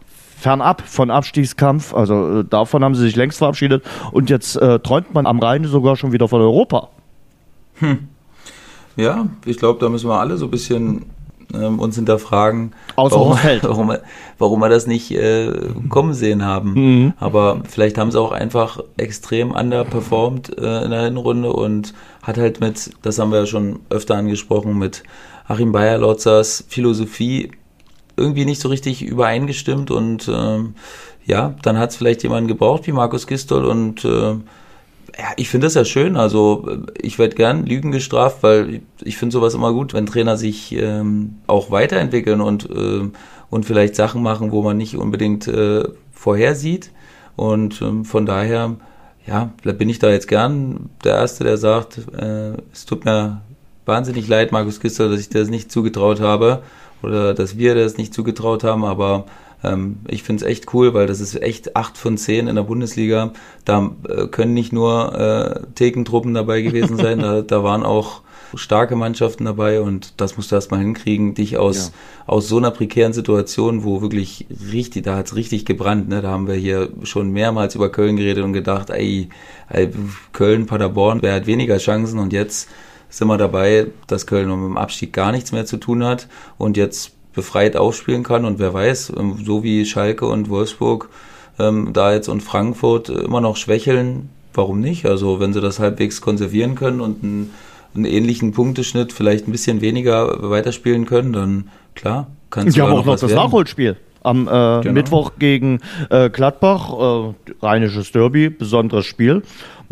[0.43, 1.93] fernab von Abstiegskampf.
[1.93, 3.84] Also äh, davon haben sie sich längst verabschiedet.
[4.12, 6.89] Und jetzt äh, träumt man am Rhein sogar schon wieder von Europa.
[7.75, 8.10] Hm.
[8.97, 11.06] Ja, ich glaube, da müssen wir alle so ein bisschen
[11.53, 13.97] ähm, uns hinterfragen, Außer warum, warum,
[14.38, 15.51] warum wir das nicht äh,
[15.88, 16.73] kommen sehen haben.
[16.73, 17.13] Mhm.
[17.19, 22.60] Aber vielleicht haben sie auch einfach extrem underperformed äh, in der Hinrunde und hat halt
[22.60, 25.03] mit, das haben wir ja schon öfter angesprochen, mit
[25.47, 27.51] Achim Bayer-Lotzers Philosophie
[28.15, 30.76] irgendwie nicht so richtig übereingestimmt und ähm,
[31.26, 34.36] ja, dann hat es vielleicht jemanden gebraucht wie Markus Gistol und äh,
[35.17, 36.17] ja, ich finde das ja schön.
[36.17, 36.67] Also
[36.99, 41.36] ich werde gern Lügen gestraft, weil ich finde sowas immer gut, wenn Trainer sich ähm,
[41.47, 43.10] auch weiterentwickeln und, äh,
[43.49, 46.91] und vielleicht Sachen machen, wo man nicht unbedingt äh, vorhersieht.
[47.36, 48.76] Und ähm, von daher,
[49.28, 53.41] ja, bin ich da jetzt gern der Erste, der sagt, äh, es tut mir
[53.86, 56.63] wahnsinnig leid, Markus Gistel, dass ich das nicht zugetraut habe
[57.04, 59.26] oder dass wir das nicht zugetraut haben, aber
[59.63, 62.63] ähm, ich finde es echt cool, weil das ist echt acht von zehn in der
[62.63, 63.34] Bundesliga.
[63.66, 68.22] Da äh, können nicht nur äh, Thekentruppen dabei gewesen sein, da, da waren auch
[68.56, 72.34] starke Mannschaften dabei und das musst du erstmal hinkriegen, dich aus, ja.
[72.34, 76.22] aus so einer prekären Situation, wo wirklich richtig, da hat's richtig gebrannt, ne?
[76.22, 79.30] da haben wir hier schon mehrmals über Köln geredet und gedacht, ey,
[79.70, 79.89] ey
[80.34, 82.70] Köln, Paderborn, wer hat weniger Chancen und jetzt
[83.13, 86.78] sind wir dabei, dass Köln mit dem Abstieg gar nichts mehr zu tun hat und
[86.78, 91.10] jetzt befreit aufspielen kann und wer weiß, ähm, so wie Schalke und Wolfsburg
[91.60, 95.06] ähm, da jetzt und Frankfurt immer noch schwächeln, warum nicht?
[95.06, 97.52] Also wenn sie das halbwegs konservieren können und einen,
[97.93, 103.06] einen ähnlichen Punkteschnitt vielleicht ein bisschen weniger weiterspielen können, dann klar, kann es ja, auch
[103.06, 103.36] noch das werden.
[103.36, 104.93] Nachholspiel am äh, genau.
[104.93, 109.43] Mittwoch gegen äh, Gladbach, äh, rheinisches Derby, besonderes Spiel.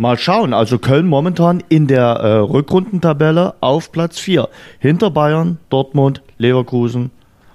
[0.02, 4.50] Mal schauen, also Köln momentan in der äh, Rückrundentabelle auf Platz 4.
[4.80, 7.12] Hinter Bayern, Dortmund, Leverkusen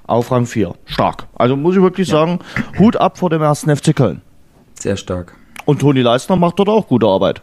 [0.06, 0.76] auf Rang 4.
[0.85, 1.26] Stark.
[1.35, 2.18] Also muss ich wirklich ja.
[2.18, 2.38] sagen,
[2.78, 4.22] Hut ab vor dem ersten FC Köln.
[4.78, 5.35] Sehr stark.
[5.64, 7.42] Und Toni Leistner macht dort auch gute Arbeit.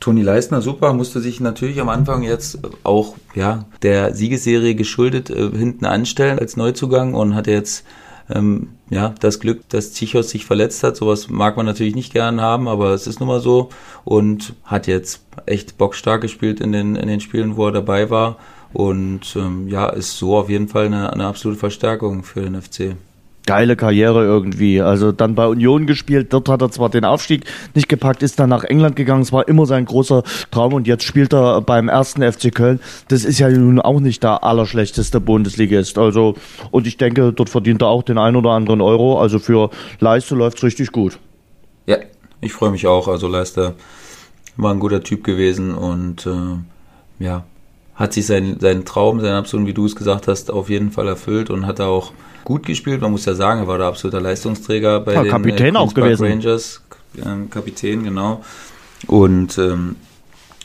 [0.00, 5.50] Toni Leistner, super, musste sich natürlich am Anfang jetzt auch ja, der Siegesserie geschuldet äh,
[5.50, 7.84] hinten anstellen als Neuzugang und hat jetzt
[8.28, 10.96] ähm, ja, das Glück, dass Zichos sich verletzt hat.
[10.96, 13.70] Sowas mag man natürlich nicht gern haben, aber es ist nun mal so.
[14.04, 18.36] Und hat jetzt echt bockstark gespielt in den, in den Spielen, wo er dabei war.
[18.72, 22.96] Und ähm, ja, ist so auf jeden Fall eine, eine absolute Verstärkung für den FC.
[23.46, 24.80] Geile Karriere irgendwie.
[24.80, 28.50] Also dann bei Union gespielt, dort hat er zwar den Aufstieg nicht gepackt, ist dann
[28.50, 32.22] nach England gegangen, es war immer sein großer Traum und jetzt spielt er beim ersten
[32.22, 32.80] FC Köln.
[33.08, 35.96] Das ist ja nun auch nicht der allerschlechteste Bundesligist.
[35.98, 36.34] Also,
[36.70, 39.20] und ich denke, dort verdient er auch den ein oder anderen Euro.
[39.20, 41.18] Also für Leiste läuft es richtig gut.
[41.86, 41.98] Ja,
[42.40, 43.08] ich freue mich auch.
[43.08, 43.74] Also Leiste
[44.56, 47.44] war ein guter Typ gewesen und äh, ja,
[47.94, 51.08] hat sich seinen, seinen Traum, seinen absoluten, wie du es gesagt hast, auf jeden Fall
[51.08, 52.12] erfüllt und hat auch
[52.46, 53.02] gut gespielt.
[53.02, 55.92] Man muss ja sagen, er war der absolute Leistungsträger bei ja, den Kapitän äh, auch
[55.92, 56.26] gewesen.
[56.26, 56.80] Rangers.
[57.18, 58.42] Äh, Kapitän, genau.
[59.06, 59.96] Und ähm,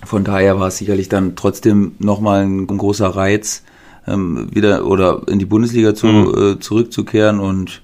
[0.06, 3.64] von daher war es sicherlich dann trotzdem nochmal ein, ein großer Reiz,
[4.08, 6.38] ähm, wieder oder in die Bundesliga zu, mhm.
[6.38, 7.40] äh, zurückzukehren.
[7.40, 7.82] Und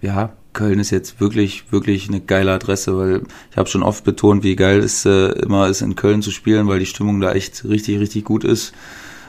[0.00, 4.44] ja, Köln ist jetzt wirklich, wirklich eine geile Adresse, weil ich habe schon oft betont,
[4.44, 7.64] wie geil es äh, immer ist, in Köln zu spielen, weil die Stimmung da echt
[7.64, 8.72] richtig, richtig gut ist.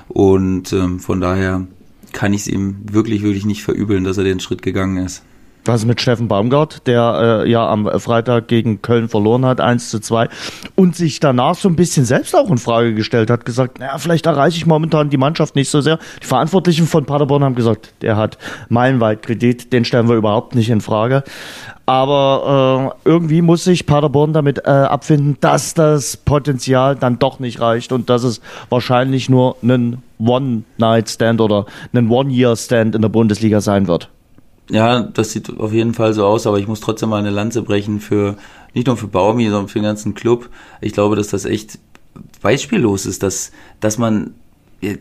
[0.07, 1.65] Und ähm, von daher
[2.11, 5.23] kann ich es ihm wirklich, wirklich nicht verübeln, dass er den Schritt gegangen ist.
[5.65, 9.99] Was mit Steffen Baumgart, der äh, ja am Freitag gegen Köln verloren hat, 1 zu
[9.99, 10.27] 2,
[10.75, 14.25] und sich danach so ein bisschen selbst auch in Frage gestellt hat, gesagt, naja, vielleicht
[14.25, 15.99] erreiche ich momentan die Mannschaft nicht so sehr.
[16.21, 18.37] Die Verantwortlichen von Paderborn haben gesagt, der hat
[18.69, 21.23] meilenweit Kredit, den stellen wir überhaupt nicht in Frage.
[21.85, 27.59] Aber äh, irgendwie muss sich Paderborn damit äh, abfinden, dass das Potenzial dann doch nicht
[27.59, 33.87] reicht und dass es wahrscheinlich nur ein One-Night-Stand oder ein One-Year-Stand in der Bundesliga sein
[33.87, 34.09] wird.
[34.69, 37.61] Ja, das sieht auf jeden Fall so aus, aber ich muss trotzdem mal eine Lanze
[37.61, 38.37] brechen für,
[38.73, 40.49] nicht nur für Baumi, sondern für den ganzen Club.
[40.79, 41.79] Ich glaube, dass das echt
[42.41, 44.35] beispiellos ist, dass, dass man,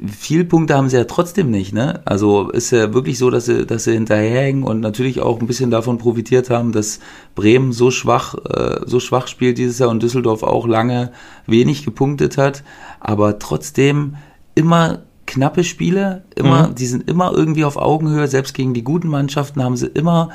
[0.06, 2.02] viel Punkte haben sie ja trotzdem nicht, ne?
[2.04, 5.70] Also ist ja wirklich so, dass sie, dass sie hinterherhängen und natürlich auch ein bisschen
[5.70, 7.00] davon profitiert haben, dass
[7.34, 11.12] Bremen so schwach, äh, so schwach spielt dieses Jahr und Düsseldorf auch lange
[11.46, 12.62] wenig gepunktet hat,
[13.00, 14.16] aber trotzdem
[14.54, 16.74] immer knappe Spiele, immer, mhm.
[16.74, 20.30] die sind immer irgendwie auf Augenhöhe, selbst gegen die guten Mannschaften haben sie immer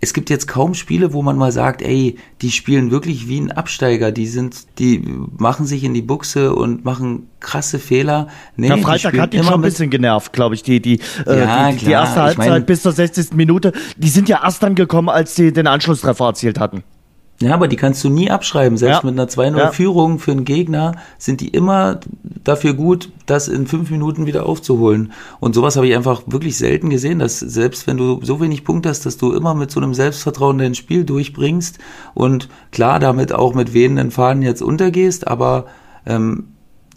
[0.00, 3.50] es gibt jetzt kaum Spiele, wo man mal sagt, ey, die spielen wirklich wie ein
[3.50, 5.02] Absteiger, die sind, die
[5.38, 8.28] machen sich in die Buchse und machen krasse Fehler.
[8.56, 11.70] Nee, ja, Freitag hat ihn schon ein bisschen genervt, glaube ich, die, die, äh, ja,
[11.70, 13.32] die, die, die, erste Halbzeit ich mein, bis zur 60.
[13.32, 13.72] Minute.
[13.96, 16.84] Die sind ja erst dann gekommen, als sie den Anschlusstreffer erzielt hatten.
[17.40, 18.78] Ja, aber die kannst du nie abschreiben.
[18.78, 19.10] Selbst ja.
[19.10, 20.18] mit einer 2-0-Führung ja.
[20.18, 25.12] für einen Gegner sind die immer dafür gut, das in fünf Minuten wieder aufzuholen.
[25.38, 28.88] Und sowas habe ich einfach wirklich selten gesehen, dass selbst wenn du so wenig Punkte
[28.88, 31.78] hast, dass du immer mit so einem Selbstvertrauen dein Spiel durchbringst
[32.14, 35.66] und klar damit auch mit wehenden Fahnen jetzt untergehst, aber
[36.06, 36.48] ähm,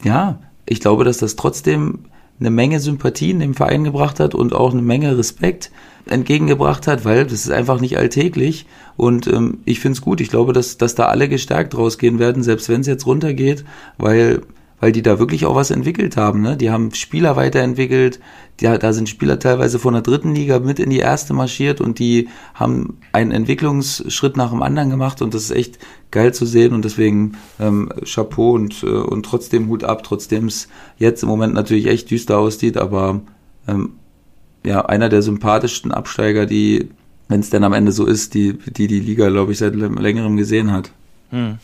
[0.03, 2.05] ja, ich glaube, dass das trotzdem
[2.39, 5.71] eine Menge Sympathien dem Verein gebracht hat und auch eine Menge Respekt
[6.11, 8.65] entgegengebracht hat, weil das ist einfach nicht alltäglich.
[8.97, 10.21] Und ähm, ich finde es gut.
[10.21, 13.65] Ich glaube, dass, dass da alle gestärkt rausgehen werden, selbst wenn es jetzt runtergeht,
[13.97, 14.41] weil
[14.79, 16.41] weil die da wirklich auch was entwickelt haben.
[16.41, 16.57] Ne?
[16.57, 18.19] Die haben Spieler weiterentwickelt,
[18.59, 21.99] die, da sind Spieler teilweise von der dritten Liga mit in die erste marschiert und
[21.99, 25.79] die haben einen Entwicklungsschritt nach dem anderen gemacht und das ist echt
[26.11, 30.67] geil zu sehen und deswegen ähm, Chapeau und, äh, und trotzdem Hut ab, trotzdem es
[30.97, 33.21] jetzt im Moment natürlich echt düster aussieht, aber
[33.67, 33.93] ähm,
[34.63, 36.89] ja, einer der sympathischsten Absteiger, die,
[37.27, 40.37] wenn es denn am Ende so ist, die die, die Liga, glaube ich, seit längerem
[40.37, 40.91] gesehen hat.
[41.31, 41.57] Hm.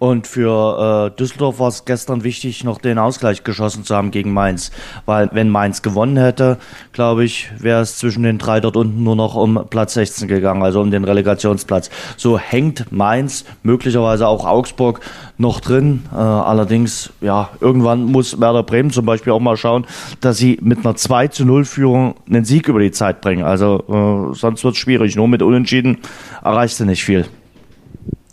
[0.00, 4.32] Und für äh, Düsseldorf war es gestern wichtig, noch den Ausgleich geschossen zu haben gegen
[4.32, 4.70] Mainz.
[5.04, 6.56] Weil wenn Mainz gewonnen hätte,
[6.94, 10.62] glaube ich, wäre es zwischen den drei dort unten nur noch um Platz 16 gegangen,
[10.62, 11.90] also um den Relegationsplatz.
[12.16, 15.00] So hängt Mainz, möglicherweise auch Augsburg,
[15.36, 16.04] noch drin.
[16.14, 19.86] Äh, allerdings, ja, irgendwann muss Werder Bremen zum Beispiel auch mal schauen,
[20.22, 23.44] dass sie mit einer 2 zu 0 Führung einen Sieg über die Zeit bringen.
[23.44, 25.14] Also äh, sonst wird es schwierig.
[25.14, 25.98] Nur mit Unentschieden
[26.42, 27.26] erreichst du nicht viel.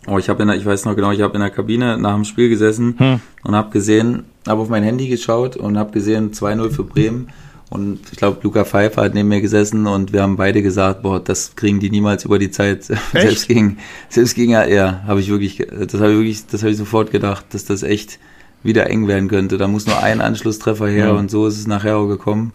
[0.08, 2.14] Oh, ich habe in der, ich weiß noch genau, ich habe in der Kabine nach
[2.14, 3.20] dem Spiel gesessen hm.
[3.42, 7.28] und habe gesehen, habe auf mein Handy geschaut und habe gesehen 2-0 für Bremen.
[7.70, 11.20] Und ich glaube, Luca Pfeiffer hat neben mir gesessen und wir haben beide gesagt, boah,
[11.20, 12.84] das kriegen die niemals über die Zeit.
[13.12, 16.78] selbst gegen, selbst gegen AR habe ich wirklich, das habe ich wirklich, das habe ich
[16.78, 18.18] sofort gedacht, dass das echt
[18.62, 19.58] wieder eng werden könnte.
[19.58, 21.12] Da muss nur ein Anschlusstreffer her ja.
[21.12, 22.54] und so ist es nachher auch gekommen.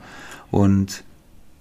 [0.49, 1.03] Und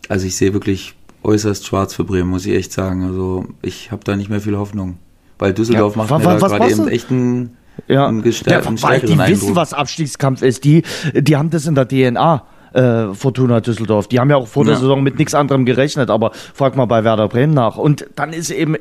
[0.08, 3.04] also ich sehe wirklich äußerst schwarz für Bremen, muss ich echt sagen.
[3.04, 4.96] Also ich habe da nicht mehr viel Hoffnung
[5.42, 7.56] weil Düsseldorf ja, macht mir da gerade eben echt einen,
[7.88, 8.06] ja.
[8.06, 9.28] einen ja, Weil die Eindruck.
[9.28, 10.62] wissen, was Abstiegskampf ist.
[10.62, 12.44] Die, die haben das in der DNA.
[12.72, 14.06] Äh, Fortuna Düsseldorf.
[14.06, 17.04] Die haben ja auch vor der Saison mit nichts anderem gerechnet, aber frag mal bei
[17.04, 17.76] Werder Bremen nach.
[17.76, 18.76] Und dann ist eben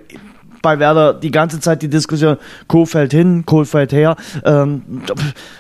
[0.62, 4.16] bei Werder die ganze Zeit die Diskussion, Kofeld hin, Kofeld her.
[4.46, 4.84] Ähm,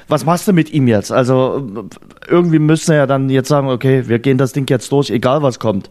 [0.07, 1.11] was machst du mit ihm jetzt?
[1.11, 1.89] Also
[2.27, 5.41] irgendwie müssen wir ja dann jetzt sagen, okay, wir gehen das Ding jetzt durch, egal
[5.41, 5.89] was kommt.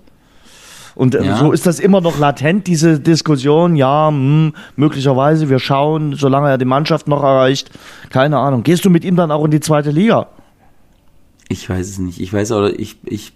[1.01, 1.39] Und äh, ja.
[1.39, 6.59] so ist das immer noch latent, diese Diskussion, ja, hm, möglicherweise, wir schauen, solange er
[6.59, 7.71] die Mannschaft noch erreicht,
[8.11, 8.65] keine Ahnung.
[8.65, 10.27] Gehst du mit ihm dann auch in die zweite Liga?
[11.49, 12.21] Ich weiß es nicht.
[12.21, 13.33] Ich weiß auch, ich, ich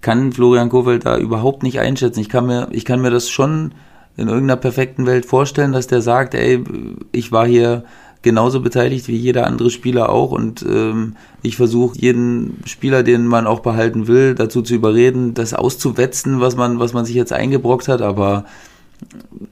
[0.00, 2.20] kann Florian Kofeld da überhaupt nicht einschätzen.
[2.20, 3.74] Ich kann mir, ich kann mir das schon
[4.16, 6.62] in irgendeiner perfekten Welt vorstellen, dass der sagt, ey,
[7.10, 7.82] ich war hier
[8.22, 13.46] genauso beteiligt wie jeder andere Spieler auch und ähm, ich versuche jeden Spieler, den man
[13.46, 17.88] auch behalten will, dazu zu überreden, das auszuwetzen, was man, was man sich jetzt eingebrockt
[17.88, 18.44] hat, aber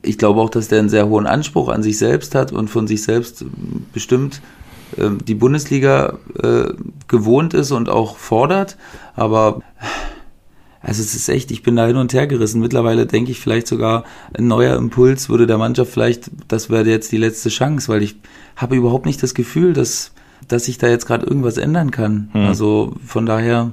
[0.03, 2.87] ich glaube auch, dass der einen sehr hohen Anspruch an sich selbst hat und von
[2.87, 3.45] sich selbst
[3.93, 4.41] bestimmt
[4.97, 6.73] äh, die Bundesliga äh,
[7.09, 8.77] gewohnt ist und auch fordert,
[9.17, 9.63] aber
[10.83, 12.61] also es ist echt, ich bin da hin und her gerissen.
[12.61, 17.13] Mittlerweile denke ich vielleicht sogar, ein neuer Impuls würde der Mannschaft vielleicht, das wäre jetzt
[17.13, 18.17] die letzte Chance, weil ich
[18.57, 20.13] habe überhaupt nicht das Gefühl, dass,
[20.49, 22.31] dass sich da jetzt gerade irgendwas ändern kann.
[22.33, 22.47] Hm.
[22.47, 23.73] Also von daher,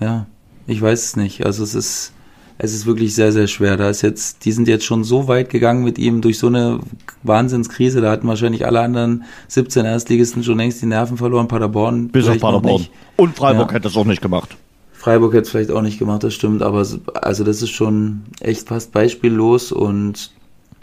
[0.00, 0.26] ja,
[0.66, 1.46] ich weiß es nicht.
[1.46, 2.12] Also es ist,
[2.58, 3.76] es ist wirklich sehr, sehr schwer.
[3.76, 6.80] Da ist jetzt, die sind jetzt schon so weit gegangen mit ihm durch so eine
[7.22, 8.00] Wahnsinnskrise.
[8.00, 11.46] Da hatten wahrscheinlich alle anderen 17 Erstligisten schon längst die Nerven verloren.
[11.46, 12.08] Paderborn.
[12.08, 12.86] Bis auf Paderborn.
[13.16, 13.76] Und Freiburg ja.
[13.76, 14.56] hätte es auch nicht gemacht.
[15.02, 16.86] Freiburg hätte es vielleicht auch nicht gemacht, das stimmt, aber
[17.22, 20.30] also das ist schon echt fast beispiellos und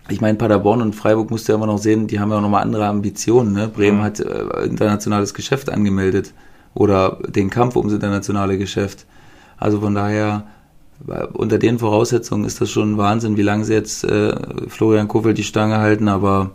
[0.09, 2.41] ich meine, Paderborn und Freiburg musst du ja immer noch sehen, die haben ja auch
[2.41, 3.53] nochmal andere Ambitionen.
[3.53, 3.69] Ne?
[3.69, 4.03] Bremen mhm.
[4.03, 6.33] hat äh, internationales Geschäft angemeldet
[6.73, 9.05] oder den Kampf ums internationale Geschäft.
[9.55, 10.47] Also von daher,
[11.07, 14.35] äh, unter den Voraussetzungen ist das schon Wahnsinn, wie lange sie jetzt äh,
[14.67, 16.51] Florian Kofeld die Stange halten, aber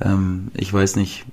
[0.00, 1.24] ähm, ich weiß nicht,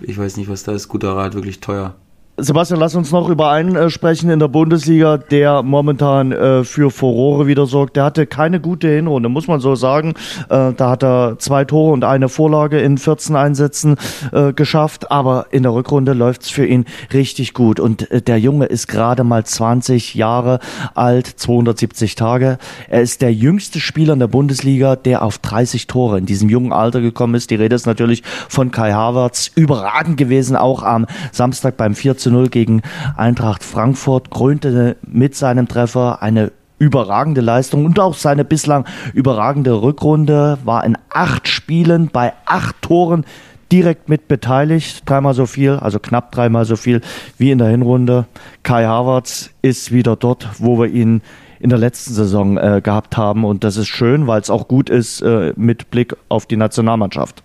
[0.00, 0.88] ich weiß nicht, was da ist.
[0.88, 1.94] Guter Rat, wirklich teuer.
[2.42, 6.90] Sebastian, lass uns noch über einen äh, sprechen in der Bundesliga, der momentan äh, für
[6.90, 7.94] Furore wieder sorgt.
[7.94, 10.14] Der hatte keine gute Hinrunde, muss man so sagen.
[10.48, 13.94] Äh, da hat er zwei Tore und eine Vorlage in 14 Einsätzen
[14.32, 17.78] äh, geschafft, aber in der Rückrunde läuft's für ihn richtig gut.
[17.78, 20.58] Und äh, der Junge ist gerade mal 20 Jahre
[20.96, 22.58] alt, 270 Tage.
[22.88, 26.72] Er ist der jüngste Spieler in der Bundesliga, der auf 30 Tore in diesem jungen
[26.72, 27.50] Alter gekommen ist.
[27.50, 29.52] Die Rede ist natürlich von Kai Havertz.
[29.54, 32.82] Überragend gewesen, auch am Samstag beim 4 zu 0 gegen
[33.16, 40.58] Eintracht Frankfurt, krönte mit seinem Treffer eine überragende Leistung und auch seine bislang überragende Rückrunde
[40.64, 43.24] war in acht Spielen bei acht Toren
[43.70, 45.08] direkt mit beteiligt.
[45.08, 47.00] Dreimal so viel, also knapp dreimal so viel
[47.38, 48.26] wie in der Hinrunde.
[48.64, 51.22] Kai Havertz ist wieder dort, wo wir ihn
[51.60, 53.44] in der letzten Saison äh, gehabt haben.
[53.44, 57.44] Und das ist schön, weil es auch gut ist äh, mit Blick auf die Nationalmannschaft.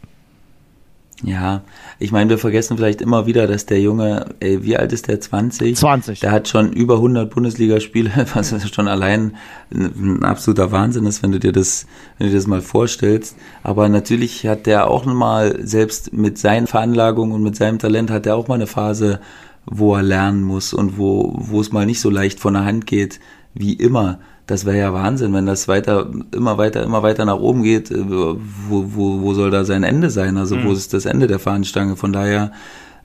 [1.24, 1.64] Ja,
[1.98, 5.20] ich meine, wir vergessen vielleicht immer wieder, dass der Junge, ey, wie alt ist der?
[5.20, 5.76] 20?
[5.76, 6.20] 20.
[6.20, 9.36] Der hat schon über 100 Bundesligaspiele, was schon allein
[9.74, 13.36] ein absoluter Wahnsinn ist, wenn du dir das, wenn du dir das mal vorstellst.
[13.64, 18.28] Aber natürlich hat der auch mal, selbst mit seinen Veranlagungen und mit seinem Talent, hat
[18.28, 19.20] er auch mal eine Phase,
[19.66, 22.86] wo er lernen muss und wo, wo es mal nicht so leicht von der Hand
[22.86, 23.20] geht,
[23.56, 27.64] wie immer das wäre ja Wahnsinn, wenn das weiter, immer weiter, immer weiter nach oben
[27.64, 27.92] geht.
[27.92, 28.38] Äh, wo,
[28.70, 30.38] wo, wo soll da sein Ende sein?
[30.38, 30.66] Also mhm.
[30.66, 31.98] wo ist das Ende der Fahnenstange?
[31.98, 32.54] Von daher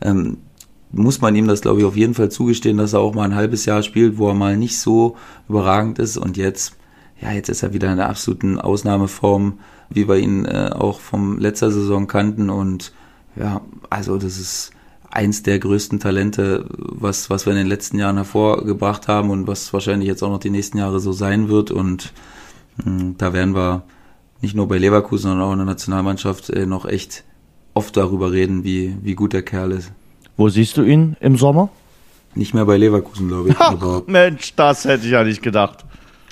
[0.00, 0.38] ähm,
[0.92, 3.35] muss man ihm das, glaube ich, auf jeden Fall zugestehen, dass er auch mal ein
[3.35, 5.16] halbes Jahr spielt, wo er mal nicht so
[5.48, 6.16] überragend ist.
[6.16, 6.76] Und jetzt,
[7.20, 9.59] ja, jetzt ist er wieder in der absoluten Ausnahmeform,
[9.90, 12.50] wie wir ihn äh, auch vom letzter Saison kannten.
[12.50, 12.92] Und
[13.35, 14.70] ja, also das ist
[15.12, 19.72] eins der größten Talente, was, was wir in den letzten Jahren hervorgebracht haben und was
[19.72, 21.70] wahrscheinlich jetzt auch noch die nächsten Jahre so sein wird.
[21.70, 22.12] Und
[22.79, 23.83] mh, hm, da werden wir
[24.40, 27.25] nicht nur bei Leverkusen, sondern auch in der Nationalmannschaft äh, noch echt
[27.75, 29.92] oft darüber reden, wie, wie gut der Kerl ist.
[30.37, 31.68] Wo siehst du ihn im Sommer?
[32.35, 33.57] Nicht mehr bei Leverkusen, glaube ich.
[33.59, 35.85] Ach, Mensch, das hätte ich ja nicht gedacht.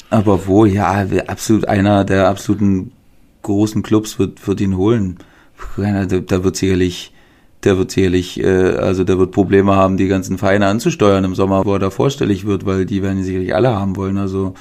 [0.08, 0.64] Aber wo?
[0.64, 2.92] Ja, absolut einer der absoluten
[3.42, 5.18] großen Clubs wird, wird ihn holen.
[5.76, 7.12] Da wird sicherlich
[7.64, 11.64] der wird sicherlich, äh, also der wird Probleme haben, die ganzen Vereine anzusteuern im Sommer,
[11.64, 14.18] wo er da vorstellig wird, weil die werden sicherlich alle haben wollen.
[14.18, 14.54] Also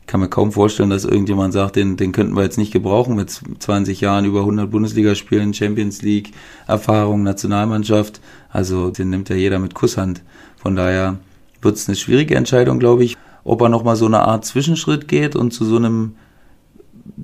[0.00, 3.16] ich kann mir kaum vorstellen, dass irgendjemand sagt, den, den könnten wir jetzt nicht gebrauchen
[3.16, 6.30] mit 20 Jahren über 100 Bundesligaspielen, Champions League,
[6.66, 8.20] Erfahrung, Nationalmannschaft.
[8.48, 10.22] Also den nimmt ja jeder mit Kusshand.
[10.56, 11.18] Von daher
[11.60, 15.36] wird es eine schwierige Entscheidung, glaube ich, ob er nochmal so eine Art Zwischenschritt geht
[15.36, 16.14] und zu so einem,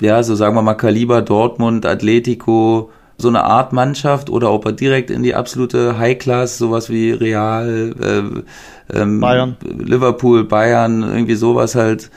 [0.01, 2.91] ja, so sagen wir mal Kaliber Dortmund, Atletico,
[3.23, 7.95] so eine Art Mannschaft oder ob er direkt in die absolute High-Class, sowas wie Real,
[8.01, 9.57] äh, ähm, Bayern.
[9.63, 12.11] Liverpool, Bayern, irgendwie sowas halt,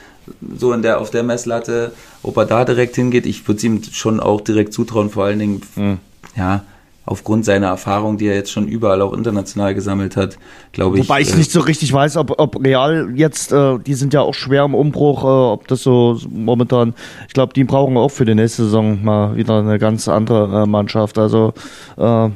[0.57, 1.91] so in der, auf der Messlatte,
[2.23, 5.39] ob er da direkt hingeht, ich würde es ihm schon auch direkt zutrauen, vor allen
[5.39, 5.99] Dingen, mhm.
[6.35, 6.63] ja,
[7.05, 10.37] aufgrund seiner Erfahrung, die er jetzt schon überall auch international gesammelt hat,
[10.71, 11.07] glaube ich.
[11.07, 14.21] Wobei ich äh, nicht so richtig weiß, ob, ob Real jetzt, äh, die sind ja
[14.21, 16.95] auch schwer im Umbruch, äh, ob das so momentan,
[17.27, 20.65] ich glaube, die brauchen auch für die nächste Saison mal wieder eine ganz andere äh,
[20.65, 21.19] Mannschaft.
[21.19, 21.53] Also
[21.97, 22.29] äh,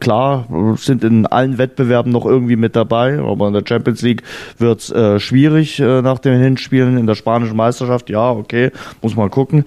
[0.00, 4.22] klar, sind in allen Wettbewerben noch irgendwie mit dabei, aber in der Champions League
[4.58, 6.96] wird es äh, schwierig nach den Hinspielen.
[6.96, 8.70] In der spanischen Meisterschaft, ja, okay,
[9.02, 9.64] muss man gucken.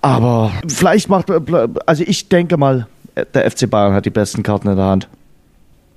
[0.00, 1.26] Aber vielleicht macht,
[1.86, 2.86] also ich denke mal,
[3.34, 5.08] der FC Bayern hat die besten Karten in der Hand.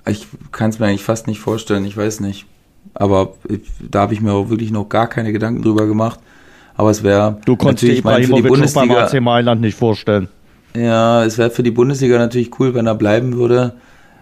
[0.06, 2.46] Ich kann es mir eigentlich fast nicht vorstellen, ich weiß nicht.
[2.94, 3.34] aber
[3.80, 6.18] da habe ich mir auch wirklich noch gar keine Gedanken drüber gemacht.
[6.76, 9.04] Aber es wäre Du konntest natürlich dir mein, für die Ibrahimovic beim Bundesliga.
[9.04, 10.28] AC Mailand nicht vorstellen.
[10.74, 13.74] Ja, es wäre für die Bundesliga natürlich cool, wenn er bleiben würde.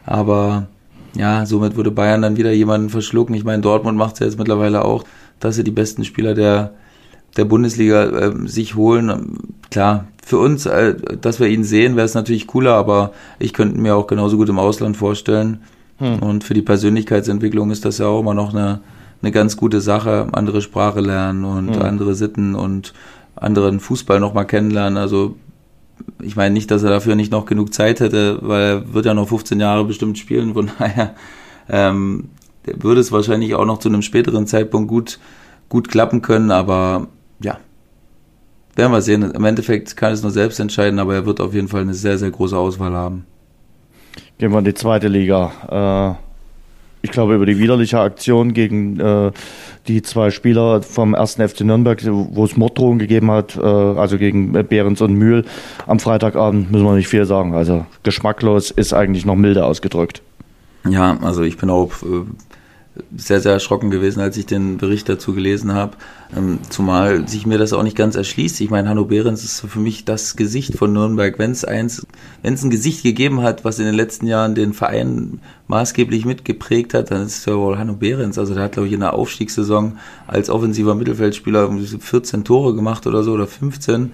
[0.04, 0.66] Aber
[1.14, 3.34] ja, somit würde Bayern dann wieder jemanden verschlucken.
[3.34, 5.04] Ich meine, Dortmund macht es ja jetzt mittlerweile auch,
[5.40, 6.72] dass sie die besten Spieler der,
[7.36, 9.38] der Bundesliga äh, sich holen.
[9.70, 13.80] Klar, für uns, äh, dass wir ihn sehen, wäre es natürlich cooler, aber ich könnte
[13.80, 15.60] mir auch genauso gut im Ausland vorstellen.
[16.20, 18.80] Und für die Persönlichkeitsentwicklung ist das ja auch immer noch eine,
[19.20, 20.28] eine ganz gute Sache.
[20.30, 22.92] Andere Sprache lernen und andere Sitten und
[23.34, 24.96] anderen Fußball nochmal kennenlernen.
[24.96, 25.34] Also
[26.22, 29.14] ich meine nicht, dass er dafür nicht noch genug Zeit hätte, weil er wird ja
[29.14, 31.14] noch 15 Jahre bestimmt spielen, von daher
[31.68, 32.28] ähm,
[32.64, 35.18] würde es wahrscheinlich auch noch zu einem späteren Zeitpunkt gut,
[35.68, 37.08] gut klappen können, aber
[37.40, 37.58] ja,
[38.78, 39.30] werden wir sehen.
[39.30, 42.16] Im Endeffekt kann es nur selbst entscheiden, aber er wird auf jeden Fall eine sehr,
[42.16, 43.26] sehr große Auswahl haben.
[44.38, 46.16] Gehen wir in die zweite Liga.
[46.16, 46.24] Äh,
[47.02, 49.32] ich glaube, über die widerliche Aktion gegen äh,
[49.88, 51.34] die zwei Spieler vom 1.
[51.34, 55.44] FC Nürnberg, wo es Morddrohungen gegeben hat, äh, also gegen Behrens und Mühl
[55.86, 57.54] am Freitagabend, müssen wir nicht viel sagen.
[57.54, 60.22] Also geschmacklos ist eigentlich noch milde ausgedrückt.
[60.88, 62.24] Ja, also ich bin auch äh,
[63.16, 65.96] sehr, sehr erschrocken gewesen, als ich den Bericht dazu gelesen habe.
[66.36, 68.60] Ähm, zumal sich mir das auch nicht ganz erschließt.
[68.60, 71.38] Ich meine, Hanno Behrens ist für mich das Gesicht von Nürnberg.
[71.38, 72.06] Wenn es eins,
[72.42, 76.94] wenn es ein Gesicht gegeben hat, was in den letzten Jahren den Verein maßgeblich mitgeprägt
[76.94, 78.38] hat, dann ist es ja wohl Hanno Behrens.
[78.38, 83.22] Also der hat, glaube ich, in der Aufstiegssaison als offensiver Mittelfeldspieler 14 Tore gemacht oder
[83.22, 84.12] so oder 15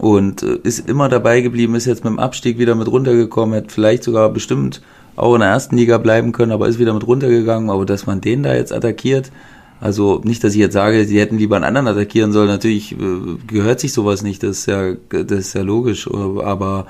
[0.00, 3.74] und äh, ist immer dabei geblieben, ist jetzt mit dem Abstieg wieder mit runtergekommen, hätte
[3.74, 4.80] vielleicht sogar bestimmt
[5.16, 7.70] auch in der ersten Liga bleiben können, aber ist wieder mit runtergegangen.
[7.70, 9.30] Aber dass man den da jetzt attackiert,
[9.80, 12.48] also nicht, dass ich jetzt sage, sie hätten lieber einen anderen attackieren sollen.
[12.48, 12.96] Natürlich äh,
[13.46, 16.86] gehört sich sowas nicht, das ist ja, das ist ja logisch, aber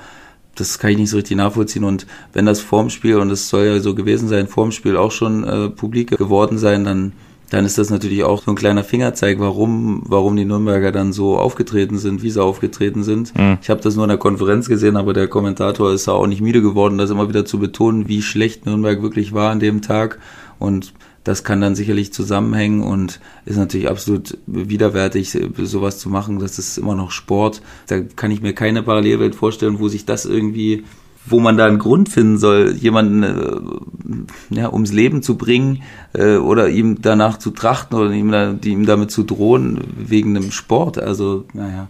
[0.55, 1.85] das kann ich nicht so richtig nachvollziehen.
[1.85, 5.11] Und wenn das vorm Spiel, und das soll ja so gewesen sein, vorm Spiel auch
[5.11, 7.13] schon äh, publik geworden sein, dann
[7.51, 11.37] dann ist das natürlich auch so ein kleiner Fingerzeig, warum, warum die Nürnberger dann so
[11.37, 13.37] aufgetreten sind, wie sie aufgetreten sind.
[13.37, 13.57] Mhm.
[13.61, 16.41] Ich habe das nur in der Konferenz gesehen, aber der Kommentator ist ja auch nicht
[16.41, 20.17] müde geworden, das immer wieder zu betonen, wie schlecht Nürnberg wirklich war an dem Tag.
[20.59, 20.93] Und
[21.25, 26.39] das kann dann sicherlich zusammenhängen und ist natürlich absolut widerwärtig, sowas zu machen.
[26.39, 27.61] Das ist immer noch Sport.
[27.87, 30.85] Da kann ich mir keine Parallelwelt vorstellen, wo sich das irgendwie
[31.25, 36.37] wo man da einen Grund finden soll, jemanden äh, ja, ums Leben zu bringen äh,
[36.37, 40.97] oder ihm danach zu trachten oder ihm, da, ihm damit zu drohen wegen einem Sport.
[40.97, 41.89] Also, naja,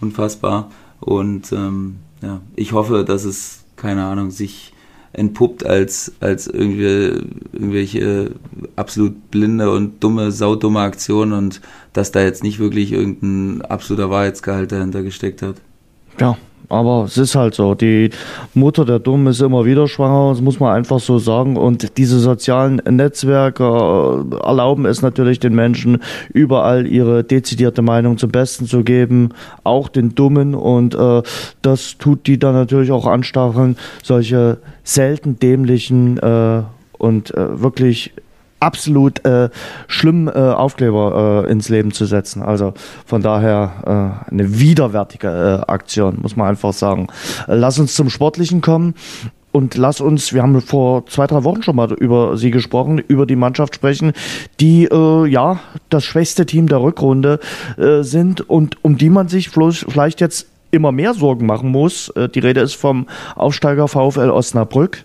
[0.00, 0.70] unfassbar.
[1.00, 4.72] Und ähm, ja, ich hoffe, dass es, keine Ahnung, sich
[5.12, 8.32] entpuppt als, als irgendwie, irgendwelche
[8.76, 11.60] absolut blinde und dumme, saudumme Aktionen und
[11.92, 15.56] dass da jetzt nicht wirklich irgendein absoluter Wahrheitsgehalt dahinter gesteckt hat.
[16.20, 16.36] Ja,
[16.68, 17.74] aber es ist halt so.
[17.74, 18.10] Die
[18.54, 21.56] Mutter der Dummen ist immer wieder schwanger, das muss man einfach so sagen.
[21.56, 26.02] Und diese sozialen Netzwerke äh, erlauben es natürlich den Menschen,
[26.32, 29.30] überall ihre dezidierte Meinung zum Besten zu geben,
[29.64, 30.54] auch den Dummen.
[30.54, 31.22] Und äh,
[31.62, 36.62] das tut die dann natürlich auch anstacheln, solche selten dämlichen äh,
[36.98, 38.12] und äh, wirklich
[38.60, 39.50] absolut äh,
[39.86, 42.42] schlimm äh, Aufkleber äh, ins Leben zu setzen.
[42.42, 42.74] Also
[43.06, 45.28] von daher äh, eine widerwärtige
[45.66, 47.08] äh, Aktion, muss man einfach sagen.
[47.46, 48.94] Lass uns zum Sportlichen kommen.
[49.50, 53.24] Und lass uns, wir haben vor zwei, drei Wochen schon mal über sie gesprochen, über
[53.24, 54.12] die Mannschaft sprechen,
[54.60, 57.40] die äh, ja das schwächste Team der Rückrunde
[57.78, 62.10] äh, sind und um die man sich vielleicht jetzt immer mehr Sorgen machen muss.
[62.10, 65.04] Äh, Die Rede ist vom Aufsteiger VfL Osnabrück.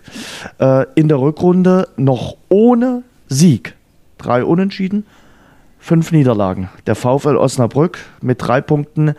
[0.58, 3.74] Äh, In der Rückrunde noch ohne Sieg.
[4.18, 5.04] Drei Unentschieden,
[5.78, 6.70] fünf Niederlagen.
[6.86, 9.14] Der VfL Osnabrück mit drei Punkten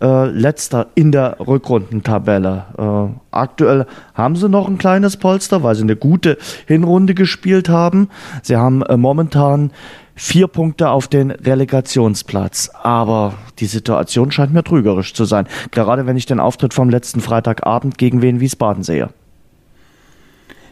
[0.00, 2.64] äh, letzter in der Rückrundentabelle.
[2.78, 8.08] Äh, aktuell haben sie noch ein kleines Polster, weil sie eine gute Hinrunde gespielt haben.
[8.42, 9.72] Sie haben äh, momentan
[10.14, 12.70] vier Punkte auf den Relegationsplatz.
[12.82, 15.46] Aber die Situation scheint mir trügerisch zu sein.
[15.70, 19.10] Gerade wenn ich den Auftritt vom letzten Freitagabend gegen Wien Wiesbaden sehe.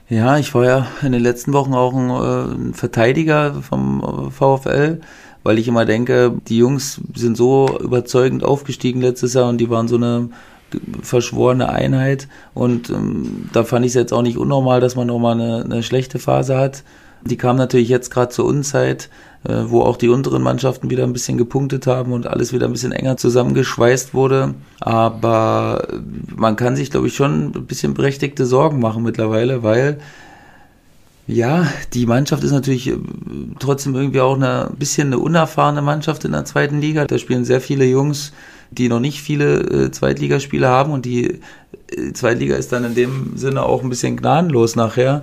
[0.08, 5.00] Ja, ich war ja in den letzten Wochen auch ein, äh, Verteidiger vom äh, VfL,
[5.42, 9.88] weil ich immer denke, die Jungs sind so überzeugend aufgestiegen letztes Jahr und die waren
[9.88, 10.28] so eine
[11.02, 15.40] verschworene Einheit und ähm, da fand ich es jetzt auch nicht unnormal, dass man nochmal
[15.40, 16.82] eine, eine schlechte Phase hat.
[17.26, 19.08] Die kam natürlich jetzt gerade zur Unzeit,
[19.44, 22.72] äh, wo auch die unteren Mannschaften wieder ein bisschen gepunktet haben und alles wieder ein
[22.72, 24.54] bisschen enger zusammengeschweißt wurde.
[24.80, 25.88] Aber
[26.34, 29.98] man kann sich, glaube ich, schon ein bisschen berechtigte Sorgen machen mittlerweile, weil
[31.26, 32.98] ja, die Mannschaft ist natürlich äh,
[33.58, 37.06] trotzdem irgendwie auch ein bisschen eine unerfahrene Mannschaft in der zweiten Liga.
[37.06, 38.32] Da spielen sehr viele Jungs,
[38.70, 41.40] die noch nicht viele äh, Zweitligaspiele haben und die
[41.88, 45.22] äh, Zweitliga ist dann in dem Sinne auch ein bisschen gnadenlos nachher.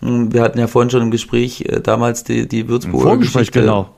[0.00, 3.90] Hm, wir hatten ja vorhin schon im Gespräch äh, damals die, die Würzburger Geschichte genau.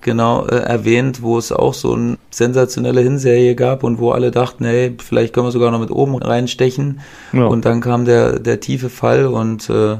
[0.00, 4.64] genau äh, erwähnt, wo es auch so eine sensationelle Hinserie gab und wo alle dachten,
[4.64, 7.00] hey, vielleicht können wir sogar noch mit oben reinstechen.
[7.32, 7.46] Ja.
[7.46, 9.98] Und dann kam der, der tiefe Fall und äh,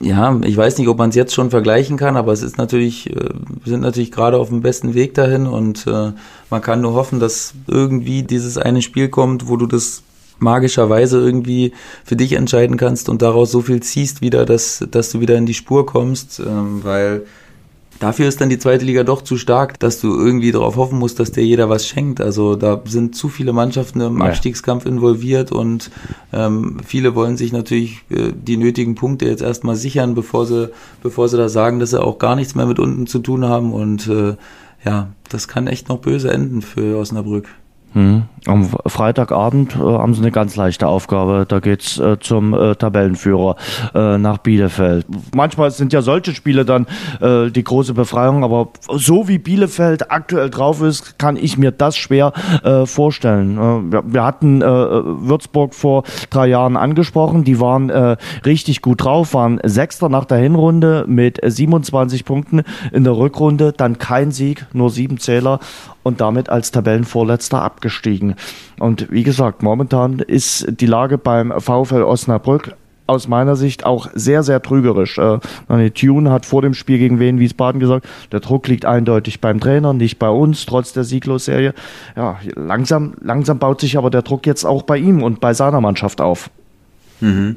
[0.00, 3.08] ja, ich weiß nicht, ob man es jetzt schon vergleichen kann, aber es ist natürlich,
[3.10, 6.10] äh, wir sind natürlich gerade auf dem besten Weg dahin und äh,
[6.50, 10.02] man kann nur hoffen, dass irgendwie dieses eine Spiel kommt, wo du das
[10.42, 11.72] magischerweise irgendwie
[12.04, 15.46] für dich entscheiden kannst und daraus so viel ziehst wieder, dass, dass du wieder in
[15.46, 17.22] die Spur kommst, ähm, weil
[18.02, 21.20] Dafür ist dann die zweite Liga doch zu stark, dass du irgendwie darauf hoffen musst,
[21.20, 22.20] dass dir jeder was schenkt.
[22.20, 24.20] Also da sind zu viele Mannschaften im.
[24.20, 25.88] Abstiegskampf involviert und
[26.32, 31.28] ähm, viele wollen sich natürlich äh, die nötigen Punkte jetzt erstmal sichern, bevor sie, bevor
[31.28, 33.72] sie da sagen, dass sie auch gar nichts mehr mit unten zu tun haben.
[33.72, 34.34] Und äh,
[34.84, 37.46] ja, das kann echt noch böse enden für Osnabrück.
[37.94, 38.24] Hm.
[38.46, 41.44] Am Freitagabend äh, haben sie eine ganz leichte Aufgabe.
[41.46, 43.56] Da geht's äh, zum äh, Tabellenführer
[43.94, 45.06] äh, nach Bielefeld.
[45.32, 46.86] Manchmal sind ja solche Spiele dann
[47.20, 51.96] äh, die große Befreiung, aber so wie Bielefeld aktuell drauf ist, kann ich mir das
[51.96, 52.32] schwer
[52.64, 53.92] äh, vorstellen.
[53.92, 57.44] Wir, wir, hatten Würzburg vor drei Jahren angesprochen.
[57.44, 57.90] Die waren
[58.44, 62.62] richtig gut drauf, waren Sechster nach der Hinrunde mit 27 Punkten
[62.92, 63.72] in der Rückrunde.
[63.72, 65.58] Dann kein Sieg, nur sieben Zähler
[66.02, 68.34] und damit als Tabellenvorletzter abgestiegen.
[68.78, 72.74] Und wie gesagt, momentan ist die Lage beim VfL Osnabrück
[73.06, 75.18] aus meiner Sicht auch sehr, sehr trügerisch.
[75.18, 79.60] Äh, Tune hat vor dem Spiel gegen Wien Wiesbaden gesagt, der Druck liegt eindeutig beim
[79.60, 81.74] Trainer, nicht bei uns, trotz der Sieglos-Serie.
[82.16, 85.80] Ja, langsam, langsam baut sich aber der Druck jetzt auch bei ihm und bei seiner
[85.80, 86.48] Mannschaft auf.
[87.20, 87.56] Mhm.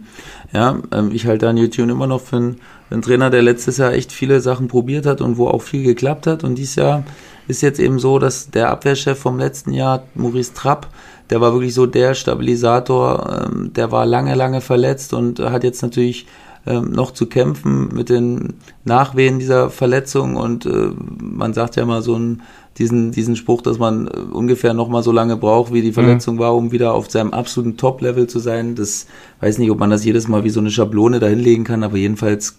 [0.54, 2.56] Ja, ähm, ich halte Daniel Tune immer noch für einen,
[2.90, 6.28] einen Trainer, der letztes Jahr echt viele Sachen probiert hat und wo auch viel geklappt
[6.28, 6.44] hat.
[6.44, 7.04] Und dieses Jahr
[7.48, 10.88] ist jetzt eben so, dass der Abwehrchef vom letzten Jahr, Maurice Trapp,
[11.30, 15.82] der war wirklich so der Stabilisator, ähm, der war lange, lange verletzt und hat jetzt
[15.82, 16.28] natürlich
[16.68, 20.90] ähm, noch zu kämpfen mit den Nachwehen dieser Verletzung und äh,
[21.20, 22.42] man sagt ja mal so einen,
[22.78, 25.94] diesen, diesen Spruch, dass man äh, ungefähr noch mal so lange braucht, wie die mhm.
[25.94, 26.40] Verletzung mhm.
[26.40, 28.76] war, um wieder auf seinem absoluten Top-Level zu sein.
[28.76, 29.08] Das
[29.42, 32.58] weiß nicht, ob man das jedes Mal wie so eine Schablone dahinlegen kann, aber jedenfalls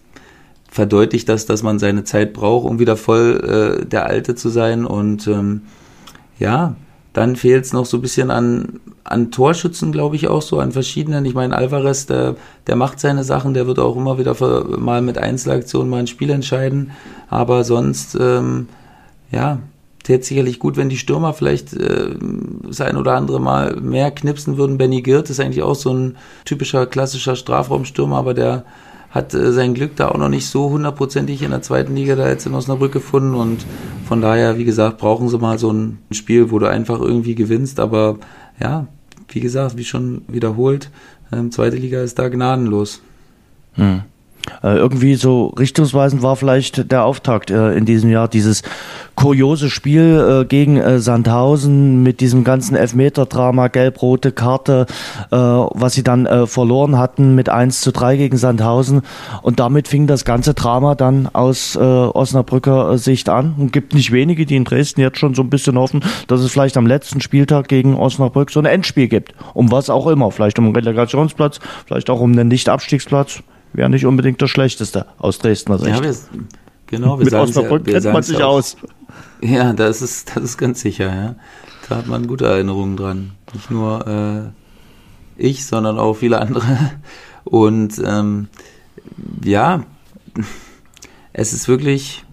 [0.76, 4.84] verdeutlicht das, dass man seine Zeit braucht, um wieder voll äh, der Alte zu sein.
[4.84, 5.62] Und ähm,
[6.38, 6.76] ja,
[7.14, 10.72] dann fehlt es noch so ein bisschen an, an Torschützen, glaube ich, auch so, an
[10.72, 11.24] verschiedenen.
[11.24, 15.00] Ich meine, Alvarez, der, der macht seine Sachen, der wird auch immer wieder für, mal
[15.00, 16.90] mit Einzelaktionen mal ein Spiel entscheiden.
[17.30, 18.68] Aber sonst, ähm,
[19.30, 19.60] ja,
[20.02, 22.10] täte sicherlich gut, wenn die Stürmer vielleicht äh,
[22.68, 24.76] sein oder andere Mal mehr knipsen würden.
[24.76, 28.66] Benny Girt ist eigentlich auch so ein typischer klassischer Strafraumstürmer, aber der
[29.10, 32.28] hat äh, sein Glück da auch noch nicht so hundertprozentig in der zweiten Liga da
[32.28, 33.64] jetzt in Osnabrück gefunden und
[34.06, 37.80] von daher, wie gesagt, brauchen sie mal so ein Spiel, wo du einfach irgendwie gewinnst,
[37.80, 38.18] aber
[38.60, 38.86] ja,
[39.28, 40.90] wie gesagt, wie schon wiederholt,
[41.32, 43.02] ähm, zweite Liga ist da gnadenlos.
[43.74, 44.02] Hm.
[44.62, 48.62] Äh, irgendwie so richtungsweisend war vielleicht der Auftakt äh, in diesem Jahr, dieses
[49.14, 54.86] kuriose Spiel äh, gegen Sandhausen mit diesem ganzen Elfmeter-Drama, gelb-rote Karte,
[55.30, 59.02] was sie dann verloren hatten mit 1 zu 3 gegen Sandhausen.
[59.42, 63.54] Und damit fing das ganze Drama dann aus Osnabrücker Sicht an.
[63.56, 66.52] Und gibt nicht wenige, die in Dresden jetzt schon so ein bisschen hoffen, dass es
[66.52, 69.34] vielleicht am letzten Spieltag gegen Osnabrück so ein Endspiel gibt.
[69.54, 70.30] Um was auch immer.
[70.30, 73.42] Vielleicht um einen Relegationsplatz, vielleicht auch um einen Nicht-Abstiegsplatz
[73.76, 75.94] wäre nicht unbedingt das Schlechteste aus Dresdner Sicht.
[75.94, 76.14] Ja, wir,
[76.86, 78.76] genau, wir Mit Osnabrück ja, kennt man sich aus.
[79.40, 81.34] Ja, das ist, das ist ganz sicher, ja.
[81.88, 83.32] Da hat man gute Erinnerungen dran.
[83.52, 84.50] Nicht nur äh,
[85.36, 86.64] ich, sondern auch viele andere.
[87.44, 88.48] Und ähm,
[89.44, 89.84] ja,
[91.32, 92.25] es ist wirklich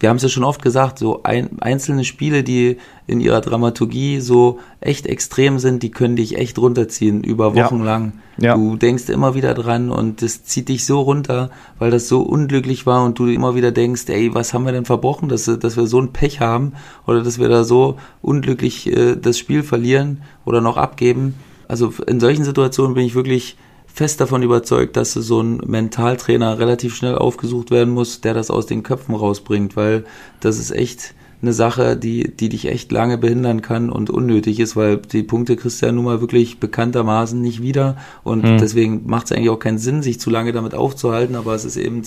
[0.00, 2.76] wir haben es ja schon oft gesagt, so ein, einzelne Spiele, die
[3.06, 7.84] in ihrer Dramaturgie so echt extrem sind, die können dich echt runterziehen über Wochen ja.
[7.84, 8.12] lang.
[8.40, 8.54] Ja.
[8.54, 12.86] Du denkst immer wieder dran und das zieht dich so runter, weil das so unglücklich
[12.86, 15.88] war und du immer wieder denkst, ey, was haben wir denn verbrochen, dass, dass wir
[15.88, 16.74] so ein Pech haben
[17.06, 21.34] oder dass wir da so unglücklich äh, das Spiel verlieren oder noch abgeben.
[21.66, 23.56] Also in solchen Situationen bin ich wirklich
[23.98, 28.66] fest davon überzeugt, dass so ein Mentaltrainer relativ schnell aufgesucht werden muss, der das aus
[28.66, 30.04] den Köpfen rausbringt, weil
[30.38, 34.76] das ist echt eine Sache, die, die dich echt lange behindern kann und unnötig ist,
[34.76, 38.58] weil die Punkte kriegst du ja nun mal wirklich bekanntermaßen nicht wieder und mhm.
[38.58, 41.76] deswegen macht es eigentlich auch keinen Sinn, sich zu lange damit aufzuhalten, aber es ist
[41.76, 42.02] eben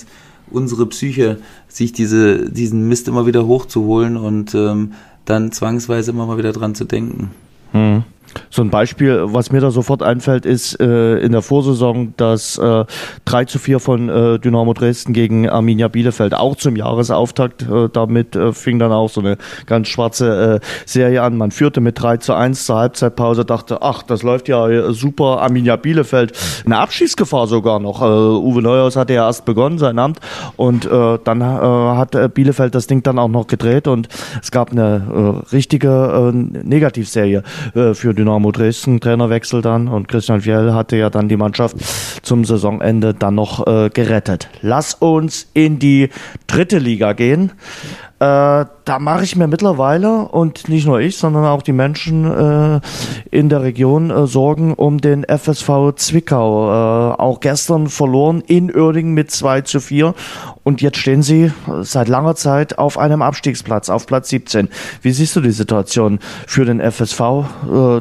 [0.49, 4.93] unsere Psyche, sich diese, diesen Mist immer wieder hochzuholen und ähm,
[5.25, 7.31] dann zwangsweise immer mal wieder dran zu denken.
[7.73, 8.05] Mhm.
[8.49, 12.85] So ein Beispiel, was mir da sofort einfällt, ist äh, in der Vorsaison das äh,
[13.25, 17.63] 3 zu 4 von äh, Dynamo Dresden gegen Arminia Bielefeld, auch zum Jahresauftakt.
[17.63, 21.37] Äh, damit äh, fing dann auch so eine ganz schwarze äh, Serie an.
[21.37, 25.41] Man führte mit 3 zu 1 zur Halbzeitpause, dachte, ach, das läuft ja äh, super,
[25.41, 26.33] Arminia Bielefeld.
[26.65, 28.01] Eine Abschießgefahr sogar noch.
[28.01, 30.19] Äh, Uwe Neuhaus hatte ja erst begonnen, sein Amt,
[30.57, 34.09] und äh, dann äh, hat äh, Bielefeld das Ding dann auch noch gedreht und
[34.41, 37.43] es gab eine äh, richtige äh, Negativserie
[37.75, 41.77] äh, für Dynamo Dresden, Trainerwechsel dann und Christian Fjell hatte ja dann die Mannschaft
[42.21, 44.49] zum Saisonende dann noch äh, gerettet.
[44.61, 46.09] Lass uns in die
[46.47, 47.51] dritte Liga gehen.
[48.21, 52.79] Äh, da mache ich mir mittlerweile und nicht nur ich, sondern auch die Menschen äh,
[53.31, 56.69] in der Region äh, Sorgen um den FSV Zwickau.
[56.69, 60.13] Äh, auch gestern verloren in Uerdingen mit 2 zu 4
[60.63, 61.51] und jetzt stehen sie
[61.81, 64.69] seit langer Zeit auf einem Abstiegsplatz, auf Platz 17.
[65.01, 67.19] Wie siehst du die Situation für den FSV?
[67.21, 67.43] Äh,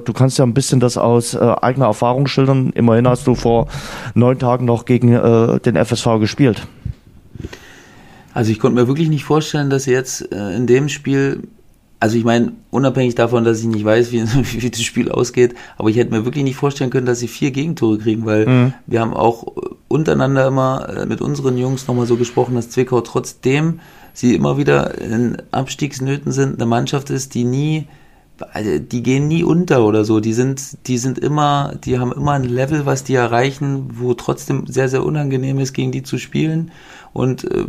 [0.00, 2.72] du kannst ja ein bisschen das aus äh, eigener Erfahrung schildern.
[2.74, 3.68] Immerhin hast du vor
[4.12, 6.66] neun Tagen noch gegen den FSV gespielt.
[8.40, 11.42] Also ich konnte mir wirklich nicht vorstellen, dass sie jetzt äh, in dem Spiel,
[11.98, 14.22] also ich meine, unabhängig davon, dass ich nicht weiß, wie,
[14.62, 17.50] wie das Spiel ausgeht, aber ich hätte mir wirklich nicht vorstellen können, dass sie vier
[17.50, 18.72] Gegentore kriegen, weil mhm.
[18.86, 19.44] wir haben auch
[19.88, 23.80] untereinander immer äh, mit unseren Jungs nochmal so gesprochen, dass Zwickau trotzdem
[24.14, 27.88] sie immer wieder in Abstiegsnöten sind, eine Mannschaft ist, die nie
[28.54, 30.18] also die gehen nie unter oder so.
[30.18, 34.66] Die sind, die sind immer, die haben immer ein Level, was die erreichen, wo trotzdem
[34.66, 36.70] sehr, sehr unangenehm ist, gegen die zu spielen.
[37.12, 37.66] Und äh,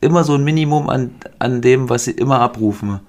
[0.00, 3.00] immer so ein Minimum an, an dem, was sie immer abrufen.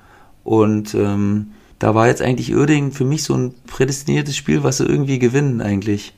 [0.44, 4.86] Und ähm, da war jetzt eigentlich Uerdingen für mich so ein prädestiniertes Spiel, was sie
[4.86, 6.14] irgendwie gewinnen eigentlich.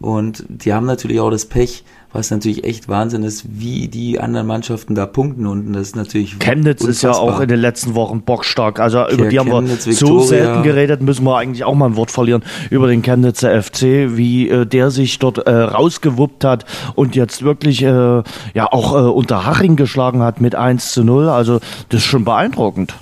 [0.00, 1.84] Und die haben natürlich auch das Pech,
[2.14, 5.72] was natürlich echt Wahnsinn ist, wie die anderen Mannschaften da punkten unten.
[5.72, 6.38] Das ist natürlich.
[6.38, 7.10] Chemnitz unfassbar.
[7.10, 8.78] ist ja auch in den letzten Wochen bockstark.
[8.78, 10.20] Also ja, über die haben Chemnitz, wir Victoria.
[10.20, 13.82] so selten geredet, müssen wir eigentlich auch mal ein Wort verlieren über den Chemnitzer FC,
[14.16, 19.10] wie äh, der sich dort äh, rausgewuppt hat und jetzt wirklich äh, ja auch äh,
[19.10, 21.28] unter Haching geschlagen hat mit 1 zu 0.
[21.28, 21.58] Also
[21.88, 22.94] das ist schon beeindruckend.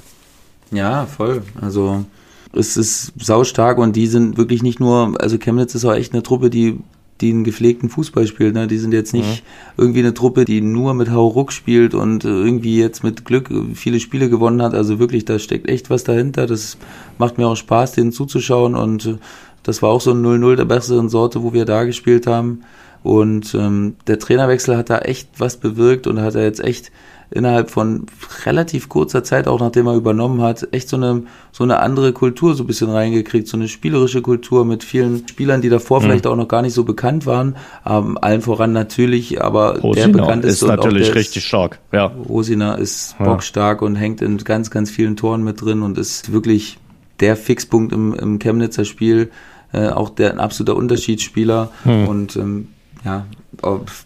[0.71, 1.43] Ja, voll.
[1.61, 2.07] Also
[2.55, 6.23] es ist saustark und die sind wirklich nicht nur, also Chemnitz ist auch echt eine
[6.23, 6.79] Truppe, die
[7.21, 8.55] die einen gepflegten Fußball spielt.
[8.55, 8.67] Ne?
[8.67, 9.83] Die sind jetzt nicht mhm.
[9.83, 14.29] irgendwie eine Truppe, die nur mit Hauruck spielt und irgendwie jetzt mit Glück viele Spiele
[14.29, 14.75] gewonnen hat.
[14.75, 16.47] Also wirklich, da steckt echt was dahinter.
[16.47, 16.79] Das
[17.19, 19.19] macht mir auch Spaß, denen zuzuschauen und
[19.63, 22.63] das war auch so ein 0-0 der besseren Sorte, wo wir da gespielt haben.
[23.03, 26.93] Und ähm, der Trainerwechsel hat da echt was bewirkt und hat er jetzt echt
[27.33, 28.07] innerhalb von
[28.45, 32.55] relativ kurzer Zeit, auch nachdem er übernommen hat, echt so eine, so eine andere Kultur
[32.55, 36.05] so ein bisschen reingekriegt, so eine spielerische Kultur mit vielen Spielern, die davor mhm.
[36.05, 37.57] vielleicht auch noch gar nicht so bekannt waren,
[37.87, 42.07] ähm, allen voran natürlich, aber Rosina der bekannt ist, ist natürlich richtig stark, ja.
[42.07, 43.25] Rosina ist ja.
[43.25, 46.79] bockstark und hängt in ganz, ganz vielen Toren mit drin und ist wirklich
[47.21, 49.31] der Fixpunkt im, im Chemnitzer Spiel,
[49.73, 52.09] äh, auch der ein absoluter Unterschiedsspieler mhm.
[52.09, 52.69] und ähm,
[53.05, 53.27] ja,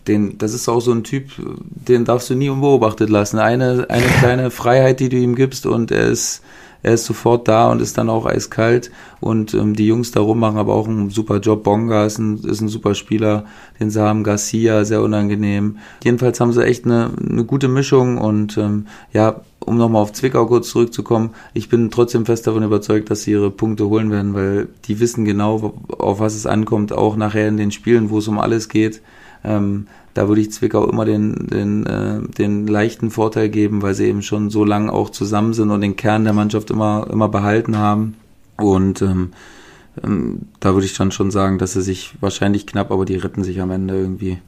[0.06, 3.38] den, das ist auch so ein Typ, den darfst du nie unbeobachtet lassen.
[3.38, 6.42] Eine, eine kleine Freiheit, die du ihm gibst und er ist,
[6.82, 10.58] er ist sofort da und ist dann auch eiskalt und ähm, die Jungs darum machen
[10.58, 11.64] aber auch einen super Job.
[11.64, 13.44] Bonga ist ein, ist ein super Spieler,
[13.80, 15.78] den sie haben, Garcia, sehr unangenehm.
[16.04, 20.46] Jedenfalls haben sie echt eine, eine gute Mischung und ähm, ja, um nochmal auf Zwickau
[20.46, 24.68] kurz zurückzukommen, ich bin trotzdem fest davon überzeugt, dass sie ihre Punkte holen werden, weil
[24.84, 28.38] die wissen genau, auf was es ankommt, auch nachher in den Spielen, wo es um
[28.38, 29.02] alles geht.
[29.44, 29.86] Ähm,
[30.16, 34.22] da würde ich Zwickau immer den, den, äh, den leichten Vorteil geben, weil sie eben
[34.22, 38.16] schon so lange auch zusammen sind und den Kern der Mannschaft immer, immer behalten haben.
[38.56, 39.32] Und ähm,
[40.02, 43.44] ähm, da würde ich dann schon sagen, dass sie sich wahrscheinlich knapp, aber die retten
[43.44, 44.38] sich am Ende irgendwie.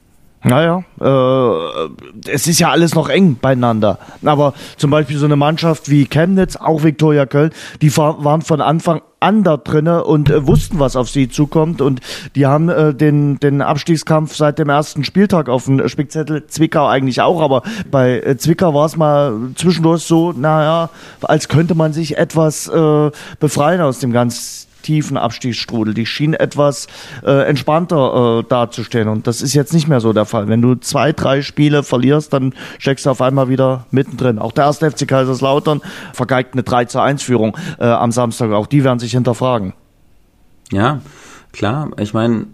[0.44, 3.98] Naja, äh, es ist ja alles noch eng beieinander.
[4.24, 7.50] Aber zum Beispiel so eine Mannschaft wie Chemnitz, auch Viktoria Köln,
[7.82, 11.80] die waren von Anfang an da drinne und äh, wussten, was auf sie zukommt.
[11.80, 12.00] Und
[12.36, 16.46] die haben äh, den, den Abstiegskampf seit dem ersten Spieltag auf dem Spickzettel.
[16.46, 20.90] Zwickau eigentlich auch, aber bei äh, Zwickau war es mal zwischendurch so, naja,
[21.22, 23.10] als könnte man sich etwas äh,
[23.40, 25.92] befreien aus dem ganzen tiefen Abstiegsstrudel.
[25.92, 26.86] Die schien etwas
[27.22, 29.08] äh, entspannter äh, dazustehen.
[29.08, 30.48] Und das ist jetzt nicht mehr so der Fall.
[30.48, 34.38] Wenn du zwei, drei Spiele verlierst, dann steckst du auf einmal wieder mittendrin.
[34.38, 35.82] Auch der erste FC Kaiserslautern
[36.14, 38.52] vergeigt eine 3 zu 1 Führung äh, am Samstag.
[38.52, 39.74] Auch die werden sich hinterfragen.
[40.72, 41.02] Ja,
[41.52, 41.90] klar.
[41.98, 42.46] Ich meine,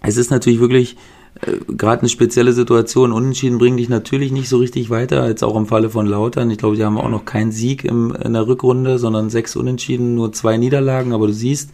[0.00, 0.96] es ist natürlich wirklich
[1.42, 3.12] äh, gerade eine spezielle Situation.
[3.12, 6.50] Unentschieden bringen dich natürlich nicht so richtig weiter, als auch im Falle von Lautern.
[6.50, 10.14] Ich glaube, die haben auch noch keinen Sieg im, in der Rückrunde, sondern sechs Unentschieden,
[10.14, 11.12] nur zwei Niederlagen.
[11.12, 11.70] Aber du siehst,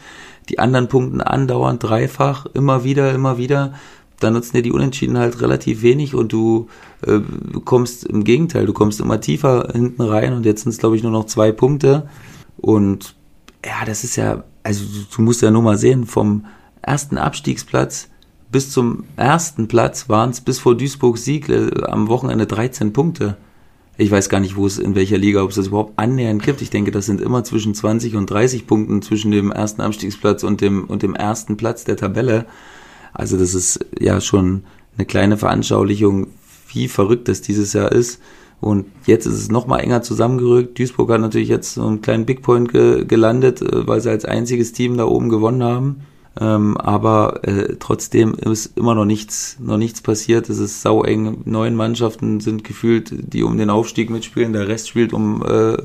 [0.48, 3.74] die anderen punkten andauernd dreifach, immer wieder, immer wieder.
[4.20, 6.68] Da nutzen dir die Unentschieden halt relativ wenig und du
[7.06, 7.20] äh,
[7.64, 11.02] kommst im Gegenteil, du kommst immer tiefer hinten rein und jetzt sind es, glaube ich,
[11.02, 12.08] nur noch zwei Punkte.
[12.56, 13.14] Und
[13.62, 16.44] ja, das ist ja also du musst ja nur mal sehen, vom
[16.82, 18.08] ersten Abstiegsplatz
[18.50, 23.36] bis zum ersten Platz waren es bis vor Duisburg Sieg äh, am Wochenende 13 Punkte.
[23.98, 26.60] Ich weiß gar nicht, wo es in welcher Liga, ob es das überhaupt annähernd gibt.
[26.60, 30.60] Ich denke, das sind immer zwischen 20 und 30 Punkten zwischen dem ersten Abstiegsplatz und
[30.60, 32.44] dem, und dem ersten Platz der Tabelle.
[33.14, 34.64] Also das ist ja schon
[34.96, 36.26] eine kleine Veranschaulichung,
[36.68, 38.20] wie verrückt das dieses Jahr ist.
[38.60, 40.78] Und jetzt ist es nochmal enger zusammengerückt.
[40.78, 44.24] Duisburg hat natürlich jetzt so einen kleinen Big Point ge gelandet, äh, weil sie als
[44.24, 46.00] einziges Team da oben gewonnen haben.
[46.38, 50.50] Ähm, aber äh, trotzdem ist immer noch nichts, noch nichts passiert.
[50.50, 51.38] Es ist saueng.
[51.44, 54.52] Neun Mannschaften sind gefühlt, die um den Aufstieg mitspielen.
[54.52, 55.76] Der Rest spielt um, äh,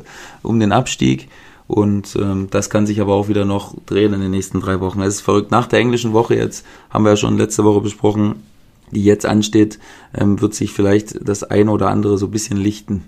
[0.41, 1.29] um den Abstieg.
[1.67, 5.01] Und ähm, das kann sich aber auch wieder noch drehen in den nächsten drei Wochen.
[5.01, 5.51] Es ist verrückt.
[5.51, 8.43] Nach der englischen Woche jetzt, haben wir ja schon letzte Woche besprochen,
[8.91, 9.79] die jetzt ansteht,
[10.13, 13.05] ähm, wird sich vielleicht das eine oder andere so ein bisschen lichten.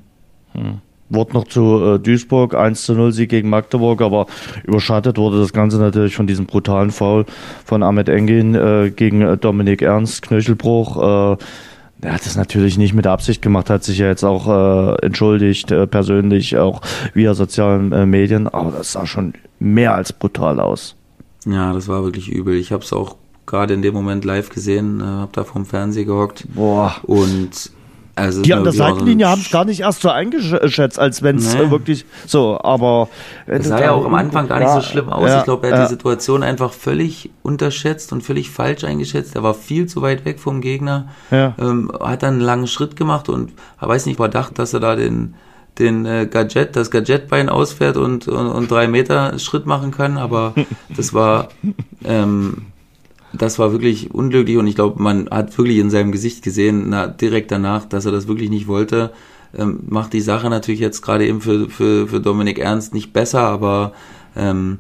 [0.54, 0.80] Hm.
[1.16, 4.28] Wort noch zu äh, Duisburg, 1 zu 0 Sieg gegen Magdeburg, aber
[4.64, 7.26] überschattet wurde das Ganze natürlich von diesem brutalen Foul
[7.66, 11.36] von Ahmed Engin äh, gegen äh, Dominik Ernst, Knöchelbruch.
[11.36, 11.38] Äh,
[12.02, 15.72] er hat es natürlich nicht mit Absicht gemacht, hat sich ja jetzt auch äh, entschuldigt,
[15.72, 16.82] äh, persönlich, auch
[17.14, 20.96] via sozialen äh, Medien, aber das sah schon mehr als brutal aus.
[21.46, 22.56] Ja, das war wirklich übel.
[22.56, 26.06] Ich habe es auch gerade in dem Moment live gesehen, äh, habe da vom Fernseher
[26.06, 26.46] gehockt.
[26.54, 26.96] Boah.
[27.04, 27.72] Und
[28.16, 31.56] also die an der Seitenlinie haben es gar nicht erst so eingeschätzt, als wenn es
[31.56, 31.72] nee.
[31.72, 33.10] wirklich so, aber.
[33.48, 35.28] Es sah ja auch am Anfang gar nicht so schlimm aus.
[35.28, 35.86] Ja, ich glaube, er hat ja.
[35.86, 39.36] die Situation einfach völlig unterschätzt und völlig falsch eingeschätzt.
[39.36, 41.56] Er war viel zu weit weg vom Gegner, ja.
[41.60, 43.52] ähm, hat dann einen langen Schritt gemacht und
[43.82, 45.34] er weiß nicht, überdacht, dass er da den,
[45.80, 50.54] den äh, Gadget, das Gadgetbein ausfährt und, und, und drei Meter Schritt machen kann, aber
[50.96, 51.48] das war.
[52.06, 52.68] Ähm,
[53.34, 57.08] das war wirklich unglücklich und ich glaube, man hat wirklich in seinem Gesicht gesehen, na,
[57.08, 59.12] direkt danach, dass er das wirklich nicht wollte.
[59.56, 63.42] Ähm, macht die Sache natürlich jetzt gerade eben für, für, für Dominik Ernst nicht besser,
[63.42, 63.94] aber
[64.36, 64.80] ähm,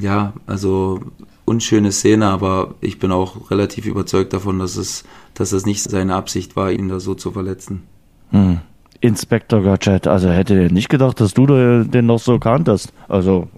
[0.00, 1.00] ja, also
[1.44, 5.04] unschöne Szene, aber ich bin auch relativ überzeugt davon, dass es,
[5.34, 7.82] dass es nicht seine Absicht war, ihn da so zu verletzen.
[8.30, 8.60] Hm.
[9.00, 12.92] Inspektor Gadget, also hätte er nicht gedacht, dass du den noch so kanntest.
[13.08, 13.48] Also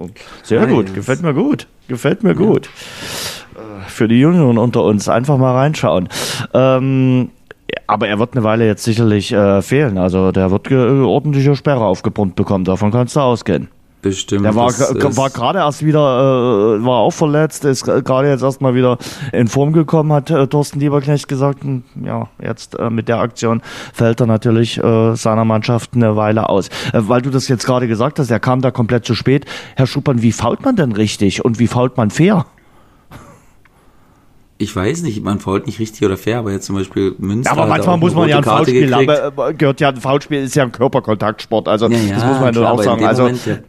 [0.43, 2.37] sehr Nein, gut, gefällt mir gut, gefällt mir ja.
[2.37, 2.69] gut
[3.91, 5.09] für die Jüngeren unter uns.
[5.09, 6.09] Einfach mal reinschauen.
[6.55, 7.31] Ähm,
[7.87, 9.99] aber er wird eine Weile jetzt sicherlich äh, fehlen.
[9.99, 12.65] Also der wird ordentliche Sperre aufgebrummt bekommen.
[12.65, 13.69] Davon kannst du ausgehen.
[14.03, 14.47] Bestimmt.
[14.47, 16.01] Der war, war gerade erst wieder,
[16.79, 18.97] äh, war auch verletzt, ist gerade jetzt erstmal wieder
[19.33, 21.65] in Form gekommen, hat äh, Thorsten Lieberknecht gesagt.
[21.65, 23.61] Und, ja, jetzt äh, mit der Aktion
[23.93, 26.69] fällt er natürlich äh, seiner Mannschaft eine Weile aus.
[26.93, 29.45] Äh, weil du das jetzt gerade gesagt hast, er kam da komplett zu spät.
[29.77, 32.47] Herr Schuppern, wie fault man denn richtig und wie fault man fair?
[34.61, 37.55] ich weiß nicht, man fault nicht richtig oder fair, aber jetzt zum Beispiel Münster.
[37.55, 40.55] Ja, aber manchmal muss man ja ein Foulspiel, aber äh, gehört ja ein Foulspiel ist
[40.55, 43.05] ja ein Körperkontaktsport, also ja, ja, das muss man klar, auch sagen.
[43.07, 43.63] Also Moment, der,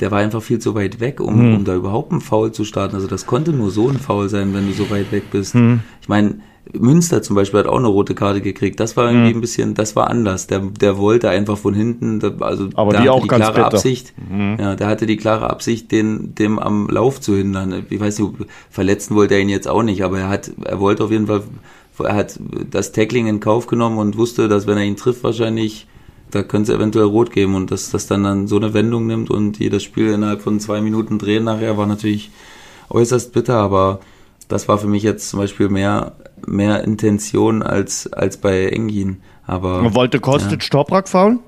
[0.00, 1.54] der, war einfach viel zu weit weg, um, hm.
[1.56, 2.94] um da überhaupt ein Foul zu starten.
[2.94, 5.54] Also das konnte nur so ein Foul sein, wenn du so weit weg bist.
[5.54, 5.80] Hm.
[6.00, 6.36] Ich meine,
[6.72, 8.78] Münster zum Beispiel hat auch eine rote Karte gekriegt.
[8.78, 9.38] Das war irgendwie mhm.
[9.38, 10.46] ein bisschen, das war anders.
[10.46, 13.66] Der, der wollte einfach von hinten, also aber die auch die klare bitter.
[13.66, 14.56] Absicht, mhm.
[14.58, 17.84] ja, der hatte die klare Absicht, den, dem am Lauf zu hindern.
[17.90, 18.32] Ich weiß nicht,
[18.70, 21.42] verletzen wollte er ihn jetzt auch nicht, aber er hat, er wollte auf jeden Fall,
[21.98, 22.38] er hat
[22.70, 25.88] das Tackling in Kauf genommen und wusste, dass wenn er ihn trifft, wahrscheinlich,
[26.32, 29.30] da könnte es eventuell rot geben und dass das dann, dann so eine Wendung nimmt
[29.30, 32.30] und die das Spiel innerhalb von zwei Minuten drehen nachher war natürlich
[32.88, 34.00] äußerst bitter, aber
[34.48, 36.12] das war für mich jetzt zum Beispiel mehr,
[36.46, 39.22] mehr Intention als, als bei Engin.
[39.46, 40.68] Aber, Man wollte Kostic ja.
[40.70, 41.40] Toprak faulen?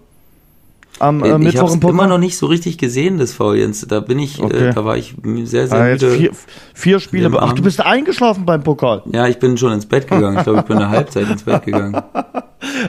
[1.01, 3.87] Am äh, Mittwoch im immer noch nicht so richtig gesehen, das Foul, Jens.
[3.87, 4.69] Da bin ich, äh, okay.
[4.69, 5.15] äh, da war ich
[5.45, 6.11] sehr, sehr ah, müde.
[6.11, 6.31] Vier,
[6.73, 7.31] vier Spiele.
[7.41, 9.03] Ach, du bist eingeschlafen beim Pokal.
[9.13, 10.39] Ja, ich bin schon ins Bett gegangen.
[10.39, 12.01] Ich glaube, ich bin eine Halbzeit ins Bett gegangen.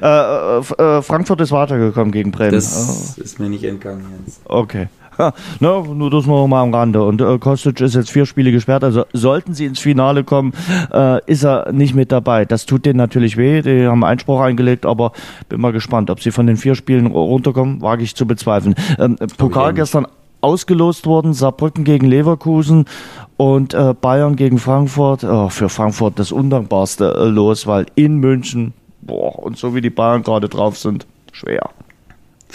[0.02, 2.54] Äh, äh, äh, Frankfurt ist weitergekommen gegen Bremen.
[2.54, 3.22] Das oh.
[3.22, 4.40] ist mir nicht entgangen, Jens.
[4.46, 4.88] Okay.
[5.18, 7.04] Ja, ne, nur das noch mal am Rande.
[7.04, 8.84] Und äh, Kostic ist jetzt vier Spiele gesperrt.
[8.84, 10.54] Also sollten sie ins Finale kommen,
[10.92, 12.46] äh, ist er nicht mit dabei.
[12.46, 13.62] Das tut denen natürlich weh.
[13.62, 15.12] Die haben Einspruch eingelegt, aber
[15.50, 18.76] bin mal gespannt, ob sie von den vier Spielen runterkommen, wage ich zu bezweifeln.
[19.00, 20.08] Ähm, Pokal gestern
[20.42, 22.86] ausgelost worden, Saarbrücken gegen Leverkusen
[23.38, 25.24] und äh, Bayern gegen Frankfurt.
[25.24, 29.90] Oh, für Frankfurt das undankbarste äh, Los, weil in München, boah, und so wie die
[29.90, 31.70] Bayern gerade drauf sind, schwer.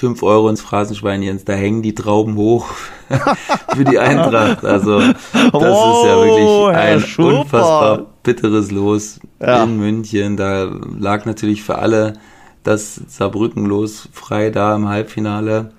[0.01, 2.68] 5 Euro ins Phrasenschwein, Jens, da hängen die Trauben hoch
[3.76, 4.64] für die Eintracht.
[4.64, 5.14] Also das
[5.53, 7.40] oh, ist ja wirklich ein Schupper.
[7.40, 9.62] unfassbar bitteres Los ja.
[9.62, 10.38] in München.
[10.38, 12.14] Da lag natürlich für alle
[12.62, 15.72] das Saarbrücken los frei da im Halbfinale,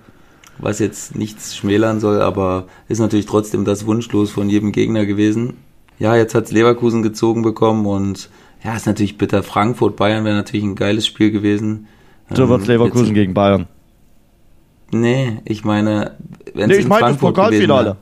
[0.58, 5.54] was jetzt nichts schmälern soll, aber ist natürlich trotzdem das Wunschlos von jedem Gegner gewesen.
[5.98, 8.30] Ja, jetzt hat's Leverkusen gezogen bekommen und
[8.62, 9.42] ja, ist natürlich bitter.
[9.42, 11.88] Frankfurt, Bayern wäre natürlich ein geiles Spiel gewesen.
[12.32, 13.66] So wird's ähm, Leverkusen jetzt, gegen Bayern.
[14.92, 16.12] Nee, ich meine,
[16.54, 17.96] wenn nee, ich meine das Pokalfinale.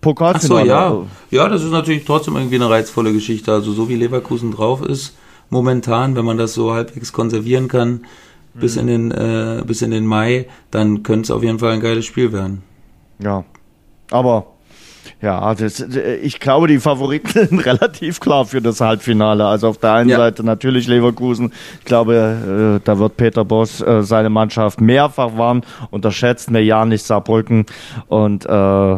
[0.00, 0.72] Pokalfinale.
[0.72, 1.42] Ach so, ja.
[1.42, 3.52] Ja, das ist natürlich trotzdem irgendwie eine reizvolle Geschichte.
[3.52, 5.14] Also so wie Leverkusen drauf ist,
[5.50, 7.90] momentan, wenn man das so halbwegs konservieren kann,
[8.54, 8.60] mhm.
[8.60, 11.80] bis in den äh, bis in den Mai, dann könnte es auf jeden Fall ein
[11.80, 12.62] geiles Spiel werden.
[13.18, 13.44] Ja.
[14.10, 14.46] Aber
[15.22, 15.80] ja, das,
[16.22, 19.46] ich glaube, die Favoriten sind relativ klar für das Halbfinale.
[19.46, 20.18] Also auf der einen ja.
[20.18, 21.52] Seite natürlich Leverkusen.
[21.78, 26.84] Ich glaube, äh, da wird Peter Boss äh, seine Mannschaft mehrfach warnen, unterschätzt mir ja
[26.84, 27.64] nicht Saarbrücken
[28.08, 28.96] und äh,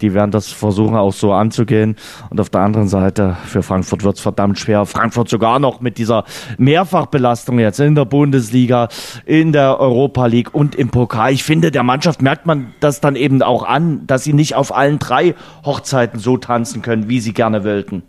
[0.00, 1.96] die werden das versuchen auch so anzugehen.
[2.30, 4.86] Und auf der anderen Seite für Frankfurt wird es verdammt schwer.
[4.86, 6.24] Frankfurt sogar noch mit dieser
[6.56, 8.88] Mehrfachbelastung jetzt in der Bundesliga,
[9.26, 11.32] in der Europa League und im Pokal.
[11.32, 14.74] Ich finde, der Mannschaft merkt man das dann eben auch an, dass sie nicht auf
[14.74, 15.34] allen drei
[15.68, 18.02] Hochzeiten so tanzen können, wie sie gerne wollten.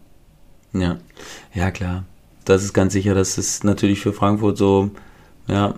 [0.74, 0.98] Ja,
[1.54, 2.06] ja klar.
[2.46, 4.92] Das ist ganz sicher, das ist natürlich für Frankfurt so,
[5.48, 5.76] ja,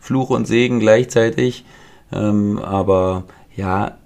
[0.00, 1.64] Fluch und Segen gleichzeitig.
[2.12, 3.24] Ähm, aber
[3.56, 3.96] ja,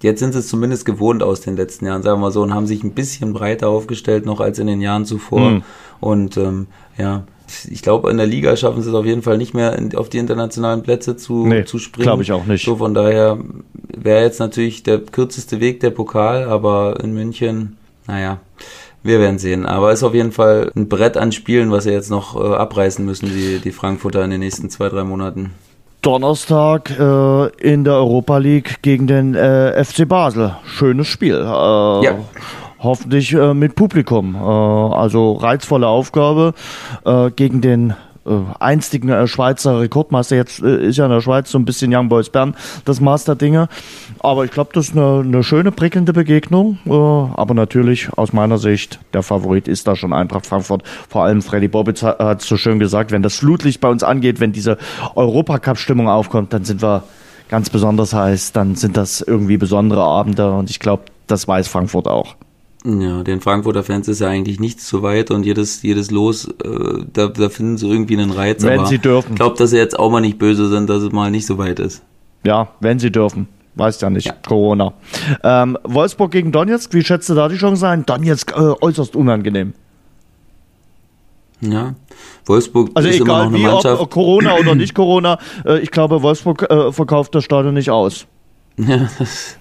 [0.00, 2.54] jetzt sind sie es zumindest gewohnt aus den letzten Jahren, sagen wir mal so, und
[2.54, 5.50] haben sich ein bisschen breiter aufgestellt noch als in den Jahren zuvor.
[5.50, 5.62] Mhm.
[5.98, 7.24] Und ähm, ja,
[7.70, 10.08] ich glaube, in der Liga schaffen sie es auf jeden Fall nicht mehr in, auf
[10.08, 12.04] die internationalen Plätze zu, nee, zu springen.
[12.04, 12.64] Glaube ich auch nicht.
[12.64, 13.38] So von daher
[13.96, 17.76] wäre jetzt natürlich der kürzeste Weg der Pokal, aber in München,
[18.06, 18.38] naja,
[19.02, 19.66] wir werden sehen.
[19.66, 23.04] Aber ist auf jeden Fall ein Brett an Spielen, was sie jetzt noch äh, abreißen
[23.04, 25.52] müssen, die, die Frankfurter in den nächsten zwei, drei Monaten.
[26.02, 30.56] Donnerstag äh, in der Europa League gegen den äh, FC Basel.
[30.64, 31.36] Schönes Spiel.
[31.36, 32.18] Äh, ja
[32.82, 34.34] hoffentlich äh, mit Publikum.
[34.34, 36.54] Äh, also reizvolle Aufgabe
[37.04, 37.94] äh, gegen den
[38.26, 40.36] äh, einstigen äh, Schweizer Rekordmeister.
[40.36, 42.54] Jetzt äh, ist ja in der Schweiz so ein bisschen Young Boys Bern
[42.84, 43.68] das Master-Dinge.
[44.20, 46.78] Aber ich glaube, das ist eine, eine, schöne, prickelnde Begegnung.
[46.86, 50.82] aber natürlich aus meiner Sicht, der Favorit ist da schon Eintracht Frankfurt.
[51.08, 54.40] Vor allem Freddy Bobitz hat es so schön gesagt, wenn das Flutlicht bei uns angeht,
[54.40, 54.76] wenn diese
[55.14, 57.04] Europacup-Stimmung aufkommt, dann sind wir
[57.48, 58.52] ganz besonders heiß.
[58.52, 60.52] Dann sind das irgendwie besondere Abende.
[60.52, 62.36] Und ich glaube, das weiß Frankfurt auch.
[62.84, 67.04] Ja, den Frankfurter Fans ist ja eigentlich nichts zu weit und jedes, jedes Los, äh,
[67.12, 68.62] da, da finden sie irgendwie einen Reiz.
[68.62, 69.32] Wenn sie dürfen.
[69.32, 71.58] Ich glaube, dass sie jetzt auch mal nicht böse sind, dass es mal nicht so
[71.58, 72.02] weit ist.
[72.42, 73.48] Ja, wenn sie dürfen.
[73.74, 74.26] Weiß ja nicht.
[74.26, 74.34] Ja.
[74.46, 74.94] Corona.
[75.44, 78.06] Ähm, Wolfsburg gegen Donetsk, wie schätzt du da die Chance ein?
[78.06, 79.74] Donetsk äh, äußerst unangenehm.
[81.60, 81.94] Ja,
[82.46, 84.00] Wolfsburg also ist egal, immer noch eine wie, Mannschaft.
[84.00, 88.26] Ob Corona oder nicht Corona, äh, ich glaube, Wolfsburg äh, verkauft das Stadion nicht aus.
[88.78, 89.58] Ja, das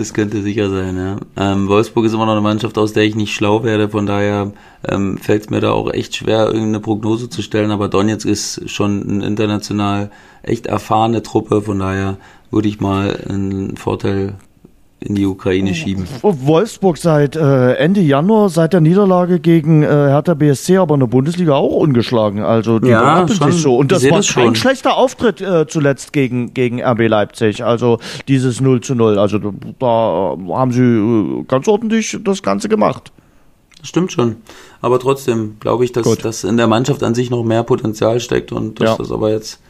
[0.00, 1.16] das könnte sicher sein, ja.
[1.36, 4.52] Ähm, Wolfsburg ist immer noch eine Mannschaft, aus der ich nicht schlau werde, von daher
[4.88, 8.68] ähm, fällt es mir da auch echt schwer, irgendeine Prognose zu stellen, aber Donetsk ist
[8.68, 10.10] schon eine international
[10.42, 12.16] echt erfahrene Truppe, von daher
[12.50, 14.34] würde ich mal einen Vorteil
[15.00, 16.06] in die Ukraine schieben.
[16.22, 21.06] Wolfsburg seit äh, Ende Januar, seit der Niederlage gegen äh, Hertha BSC, aber in der
[21.06, 22.42] Bundesliga auch ungeschlagen.
[22.42, 23.76] Also die ja, schon, so.
[23.76, 27.64] Und das war das kein schlechter Auftritt äh, zuletzt gegen, gegen RB Leipzig.
[27.64, 27.98] Also
[28.28, 29.18] dieses 0 zu 0.
[29.18, 33.10] Also da haben sie äh, ganz ordentlich das Ganze gemacht.
[33.78, 34.36] Das stimmt schon.
[34.82, 38.52] Aber trotzdem glaube ich, dass, dass in der Mannschaft an sich noch mehr Potenzial steckt
[38.52, 38.96] und dass ja.
[38.98, 39.60] das aber jetzt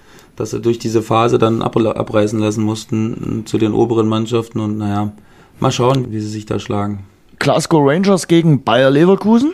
[0.40, 4.78] dass sie durch diese Phase dann ab, abreißen lassen mussten zu den oberen Mannschaften und
[4.78, 5.12] naja,
[5.60, 7.04] mal schauen, wie sie sich da schlagen.
[7.38, 9.52] Glasgow Rangers gegen Bayer Leverkusen?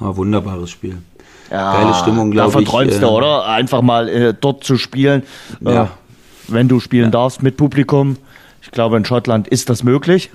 [0.00, 0.98] Ah, wunderbares Spiel.
[1.50, 2.54] Ja, Geile Stimmung, glaube ich.
[2.54, 3.46] Da verträumst du, äh, oder?
[3.46, 5.24] Einfach mal äh, dort zu spielen,
[5.64, 5.90] äh, ja.
[6.48, 7.10] wenn du spielen ja.
[7.10, 8.16] darfst mit Publikum.
[8.62, 10.30] Ich glaube, in Schottland ist das möglich.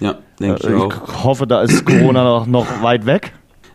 [0.00, 1.08] Ja, denke ich, äh, ich auch.
[1.08, 3.32] Ich hoffe, da ist Corona noch, noch weit weg.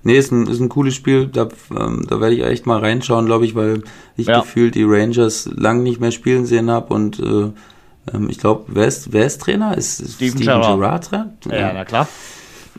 [0.07, 1.27] Nee, ist ein, ist ein cooles Spiel.
[1.27, 3.83] Da, ähm, da werde ich echt mal reinschauen, glaube ich, weil
[4.15, 4.39] ich ja.
[4.39, 7.51] gefühlt die Rangers lang nicht mehr spielen sehen habe und äh,
[8.13, 9.77] ähm, ich glaube, wer ist, wer ist Trainer?
[9.77, 11.09] Ist, ist Steven, Steven Gerrard.
[11.11, 12.07] Gerrard ja, na klar.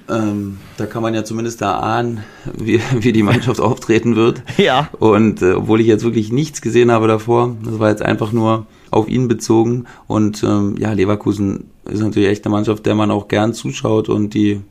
[0.09, 2.25] Ähm, da kann man ja zumindest da ahnen,
[2.57, 4.43] wie, wie die Mannschaft auftreten wird.
[4.57, 4.89] Ja.
[4.99, 8.65] Und äh, obwohl ich jetzt wirklich nichts gesehen habe davor, das war jetzt einfach nur
[8.91, 9.85] auf ihn bezogen.
[10.07, 14.33] Und ähm, ja, Leverkusen ist natürlich echt eine Mannschaft, der man auch gern zuschaut und
[14.33, 14.63] die,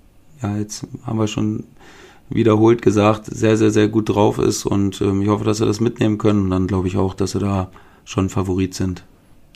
[0.42, 1.66] ja, jetzt haben wir schon
[2.30, 5.80] wiederholt gesagt, sehr, sehr, sehr gut drauf ist und ähm, ich hoffe, dass sie das
[5.80, 7.70] mitnehmen können und dann glaube ich auch, dass sie da
[8.06, 9.04] schon Favorit sind.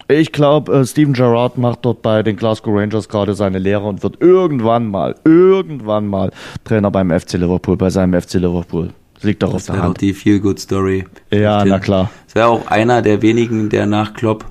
[0.08, 4.04] Ich glaube, äh, Steven Gerrard macht dort bei den Glasgow Rangers gerade seine Lehre und
[4.04, 6.32] wird irgendwann mal, irgendwann mal
[6.64, 8.90] Trainer beim FC Liverpool, bei seinem FC Liverpool.
[9.16, 9.92] Das liegt doch auf der Hand.
[9.92, 11.06] Auch die Feel-Good-Story.
[11.32, 12.10] Ja, na klar.
[12.28, 14.46] Es wäre auch einer der wenigen, der nach Klopp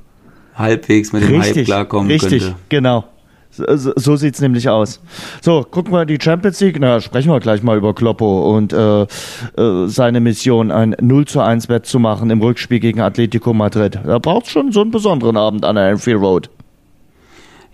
[0.55, 2.47] halbwegs mit dem richtig, Hype klarkommen richtig, könnte.
[2.47, 3.05] Richtig, genau.
[3.53, 5.01] So, so sieht es nämlich aus.
[5.43, 6.79] So, gucken wir die Champions League.
[6.79, 11.41] Na, sprechen wir gleich mal über Kloppo und äh, äh, seine Mission, ein 0 zu
[11.41, 13.99] 1 Wett zu machen im Rückspiel gegen Atletico Madrid.
[14.05, 16.51] Da braucht schon so einen besonderen Abend an der Anfield Road.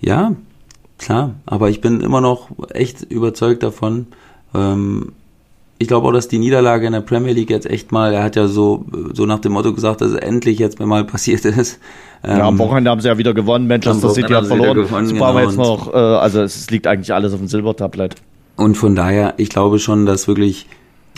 [0.00, 0.32] Ja,
[0.98, 1.34] klar.
[1.44, 4.06] Aber ich bin immer noch echt überzeugt davon,
[4.54, 5.12] ähm,
[5.78, 8.36] ich glaube auch, dass die Niederlage in der Premier League jetzt echt mal, er hat
[8.36, 11.78] ja so, so nach dem Motto gesagt, dass es endlich jetzt mal passiert ist.
[12.24, 14.76] Ähm, ja, am Wochenende haben sie ja wieder gewonnen, Manchester City hat verloren.
[14.76, 18.16] Gewonnen, jetzt brauchen wir jetzt noch, äh, also es liegt eigentlich alles auf dem Silbertablett.
[18.56, 20.66] Und von daher, ich glaube schon, dass wirklich,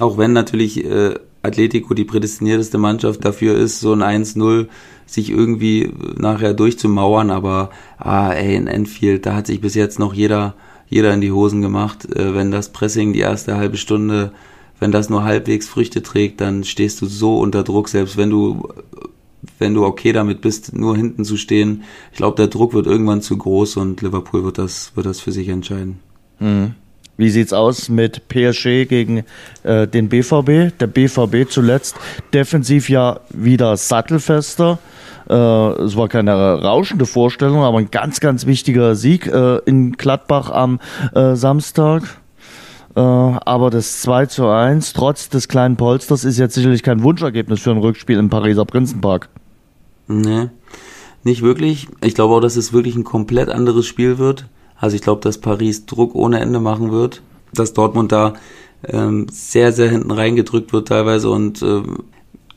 [0.01, 4.67] auch wenn natürlich äh, Atletico die prädestinierteste Mannschaft dafür ist, so ein 1-0
[5.07, 10.13] sich irgendwie nachher durchzumauern, aber ah, ey, in Enfield, da hat sich bis jetzt noch
[10.13, 10.55] jeder,
[10.89, 12.05] jeder in die Hosen gemacht.
[12.17, 14.33] Äh, wenn das Pressing die erste halbe Stunde,
[14.81, 18.69] wenn das nur halbwegs Früchte trägt, dann stehst du so unter Druck, selbst wenn du
[19.59, 21.85] wenn du okay damit bist, nur hinten zu stehen.
[22.13, 25.33] Ich glaube, der Druck wird irgendwann zu groß und Liverpool wird das, wird das für
[25.33, 26.01] sich entscheiden.
[26.39, 26.75] Mhm.
[27.17, 29.25] Wie sieht's aus mit PSG gegen
[29.65, 30.79] äh, den BVB?
[30.79, 31.97] Der BVB zuletzt
[32.33, 34.79] defensiv ja wieder sattelfester.
[35.29, 35.35] Äh,
[35.83, 40.81] es war keine rauschende Vorstellung, aber ein ganz, ganz wichtiger Sieg äh, in Gladbach am
[41.15, 42.03] äh, Samstag.
[42.95, 47.71] Aber das 2 zu 1, trotz des kleinen Polsters, ist jetzt sicherlich kein Wunschergebnis für
[47.71, 49.29] ein Rückspiel im Pariser Prinzenpark.
[50.09, 50.49] Nee,
[51.23, 51.87] nicht wirklich.
[52.03, 54.47] Ich glaube auch, dass es wirklich ein komplett anderes Spiel wird.
[54.77, 57.23] Also ich glaube, dass Paris Druck ohne Ende machen wird,
[57.53, 58.35] dass Dortmund da
[58.85, 62.05] ähm, sehr, sehr hinten reingedrückt wird teilweise und ähm,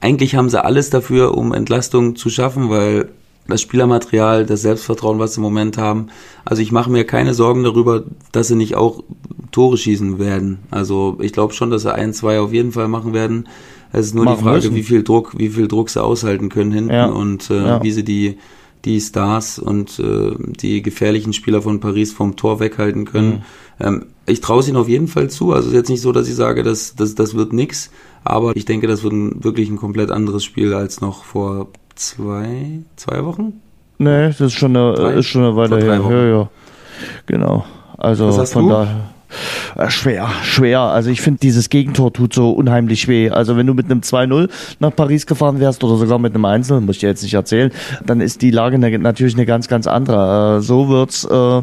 [0.01, 3.09] eigentlich haben sie alles dafür, um Entlastung zu schaffen, weil
[3.47, 6.07] das Spielermaterial, das Selbstvertrauen, was sie im Moment haben.
[6.45, 9.03] Also ich mache mir keine Sorgen darüber, dass sie nicht auch
[9.51, 10.59] Tore schießen werden.
[10.71, 13.47] Also ich glaube schon, dass sie ein, zwei auf jeden Fall machen werden.
[13.91, 14.75] Es ist nur machen die Frage, müssen.
[14.75, 17.05] wie viel Druck, wie viel Druck sie aushalten können hinten ja.
[17.07, 17.83] und äh, ja.
[17.83, 18.37] wie sie die
[18.85, 23.29] die Stars und äh, die gefährlichen Spieler von Paris vom Tor weghalten können.
[23.29, 23.41] Mhm.
[23.81, 25.51] Ähm, ich traue es ihnen auf jeden Fall zu.
[25.51, 27.91] Also es ist jetzt nicht so, dass ich sage, dass das, das wird nix.
[28.23, 32.81] Aber ich denke, das wird ein, wirklich ein komplett anderes Spiel als noch vor zwei,
[32.95, 33.61] zwei Wochen.
[33.97, 35.13] Nee, das ist schon eine, drei?
[35.13, 36.01] ist schon eine Weile her.
[36.09, 36.49] Ja, ja.
[37.25, 37.65] Genau.
[37.97, 39.11] Also von daher.
[39.77, 40.79] Äh, schwer, schwer.
[40.81, 43.29] Also ich finde, dieses Gegentor tut so unheimlich weh.
[43.29, 46.81] Also wenn du mit einem 2-0 nach Paris gefahren wärst oder sogar mit einem Einzel,
[46.81, 47.71] muss ich dir jetzt nicht erzählen,
[48.05, 50.57] dann ist die Lage natürlich eine ganz, ganz andere.
[50.57, 51.61] Äh, so wird's äh,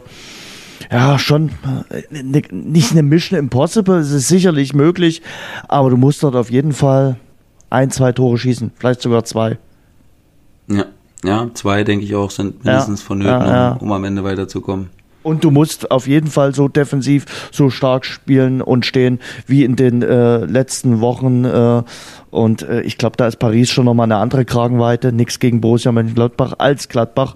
[0.91, 1.51] ja schon
[1.91, 5.23] äh, ne, nicht eine Mission Impossible, es ist sicherlich möglich,
[5.69, 7.17] aber du musst dort auf jeden Fall
[7.71, 9.59] ein, zwei Tore schießen, vielleicht sogar zwei.
[10.69, 10.87] Ja,
[11.25, 13.73] ja, zwei denke ich auch sind mindestens ja, vonnöten, ja, ja.
[13.73, 14.91] Um, um am Ende weiterzukommen.
[15.29, 19.77] Und du musst auf jeden Fall so defensiv so stark spielen und stehen wie in
[19.77, 21.45] den äh, letzten Wochen.
[21.45, 21.83] Äh,
[22.31, 25.13] und äh, ich glaube, da ist Paris schon nochmal eine andere Kragenweite.
[25.13, 27.35] Nichts gegen Borussia Mönchengladbach als Gladbach.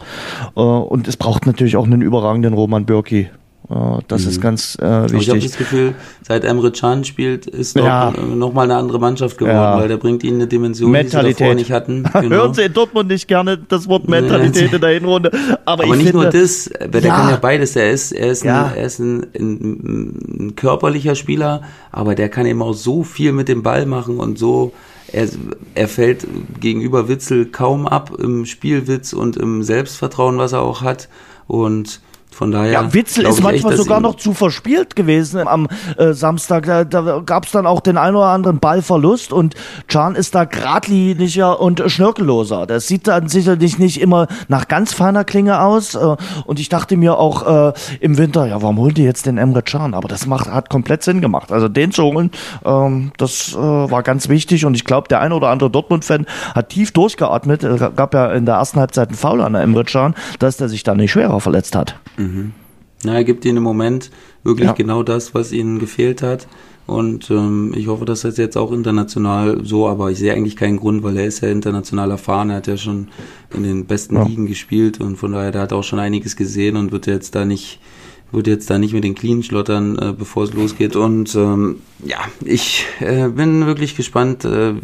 [0.56, 3.28] Äh, und es braucht natürlich auch einen überragenden Roman Bürki.
[3.68, 4.28] Das mhm.
[4.28, 5.20] ist ganz äh, wichtig.
[5.20, 5.94] Ich habe das Gefühl,
[6.26, 8.10] seit Emre Can spielt, ist ja.
[8.10, 9.78] Äh, nochmal eine andere Mannschaft geworden, ja.
[9.78, 11.30] weil der bringt ihnen eine Dimension, Mentalität.
[11.30, 12.04] die sie davor nicht hatten.
[12.22, 12.36] Genau.
[12.36, 15.30] Hören Sie in Dortmund nicht gerne das Wort Mentalität in der Hinrunde.
[15.64, 17.16] Aber, Aber nicht finde, nur das, der ja.
[17.16, 17.74] kann ja beides.
[17.74, 22.46] Er ist, er ist, ein, er ist ein, ein, ein körperlicher Spieler, aber der kann
[22.46, 24.72] eben auch so viel mit dem Ball machen und so
[25.12, 25.28] er,
[25.74, 26.26] er fällt
[26.60, 31.08] gegenüber Witzel kaum ab im Spielwitz und im Selbstvertrauen, was er auch hat.
[31.46, 32.00] Und
[32.34, 32.72] von daher.
[32.72, 36.66] Ja, Witzel ist manchmal echt, sogar noch zu verspielt gewesen am äh, Samstag.
[36.66, 39.54] Da, da gab es dann auch den ein oder anderen Ballverlust und
[39.88, 42.66] Can ist da geradliniger und schnörkelloser.
[42.66, 45.94] Das sieht dann sicherlich nicht immer nach ganz feiner Klinge aus.
[45.94, 46.16] Äh,
[46.46, 49.62] und ich dachte mir auch äh, im Winter, ja, warum holt ihr jetzt den Emre
[49.62, 49.94] Can?
[49.94, 51.52] Aber das macht, hat komplett Sinn gemacht.
[51.52, 52.30] Also den zu holen,
[52.64, 54.64] ähm, das äh, war ganz wichtig.
[54.64, 57.64] Und ich glaube, der ein oder andere Dortmund-Fan hat tief durchgeatmet.
[57.64, 60.68] Es gab ja in der ersten Halbzeit einen Foul an der Emre Can, dass der
[60.68, 61.96] sich da nicht schwerer verletzt hat.
[62.22, 62.52] Mhm.
[63.04, 64.10] Ja, er gibt ihnen im Moment
[64.44, 64.72] wirklich ja.
[64.72, 66.46] genau das, was ihnen gefehlt hat.
[66.86, 70.78] Und ähm, ich hoffe, dass das jetzt auch international so, aber ich sehe eigentlich keinen
[70.78, 73.08] Grund, weil er ist ja international erfahren, er hat ja schon
[73.54, 74.24] in den besten ja.
[74.24, 77.44] Ligen gespielt und von daher, der hat auch schon einiges gesehen und wird jetzt da
[77.44, 77.78] nicht,
[78.32, 80.96] wird jetzt da nicht mit den Clean schlottern, äh, bevor es losgeht.
[80.96, 84.74] Und ähm, ja, ich äh, bin wirklich gespannt, äh,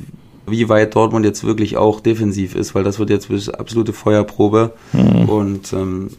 [0.47, 4.73] wie weit Dortmund jetzt wirklich auch defensiv ist, weil das wird jetzt absolute Feuerprobe.
[4.93, 5.29] Mhm.
[5.29, 6.11] Und ähm,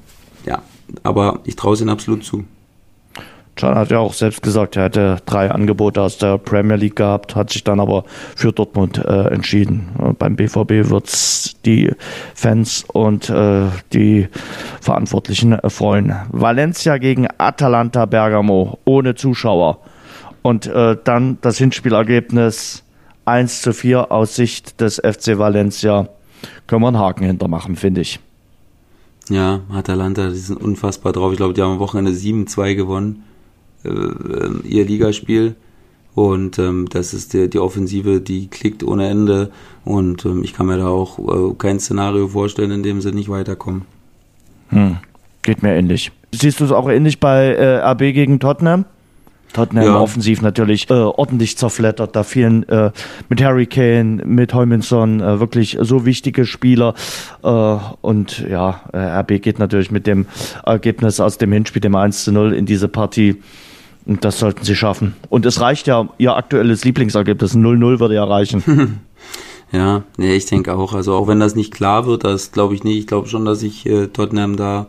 [0.45, 0.61] ja,
[1.03, 2.45] aber ich traue es ihnen absolut zu.
[3.59, 7.35] Can hat ja auch selbst gesagt, er hätte drei Angebote aus der Premier League gehabt,
[7.35, 9.89] hat sich dann aber für Dortmund äh, entschieden.
[10.17, 11.91] Beim BVB wird es die
[12.35, 14.29] Fans und äh, die
[14.79, 16.15] Verantwortlichen freuen.
[16.29, 19.79] Valencia gegen Atalanta Bergamo ohne Zuschauer.
[20.41, 22.85] Und äh, dann das Hinspielergebnis
[23.25, 26.07] 1 zu 4 aus Sicht des FC Valencia.
[26.65, 28.21] Können wir einen Haken hintermachen, finde ich.
[29.29, 31.31] Ja, Atalanta, die sind unfassbar drauf.
[31.31, 33.23] Ich glaube, die haben am Wochenende 7-2 gewonnen,
[33.85, 35.55] äh, ihr Ligaspiel.
[36.15, 39.51] Und ähm, das ist die, die Offensive, die klickt ohne Ende.
[39.85, 43.29] Und ähm, ich kann mir da auch äh, kein Szenario vorstellen, in dem sie nicht
[43.29, 43.83] weiterkommen.
[44.69, 44.97] Hm.
[45.43, 46.11] Geht mir ähnlich.
[46.31, 48.85] Siehst du es auch ähnlich bei äh, AB gegen Tottenham?
[49.53, 49.99] Tottenham ja.
[49.99, 52.15] offensiv natürlich äh, ordentlich zerflettert.
[52.15, 52.91] Da vielen äh,
[53.29, 56.93] mit Harry Kane, mit Heuminson äh, wirklich so wichtige Spieler.
[57.43, 60.27] Äh, und ja, äh, RB geht natürlich mit dem
[60.65, 63.41] Ergebnis aus dem Hinspiel, dem 1 zu 0 in diese Partie.
[64.05, 65.15] Und das sollten sie schaffen.
[65.29, 68.99] Und es reicht ja, ihr aktuelles Lieblingsergebnis 0-0 würde ja reichen.
[69.71, 70.93] Ja, nee, ich denke auch.
[70.93, 72.97] Also auch wenn das nicht klar wird, das glaube ich nicht.
[72.97, 74.87] Ich glaube schon, dass sich äh, Tottenham da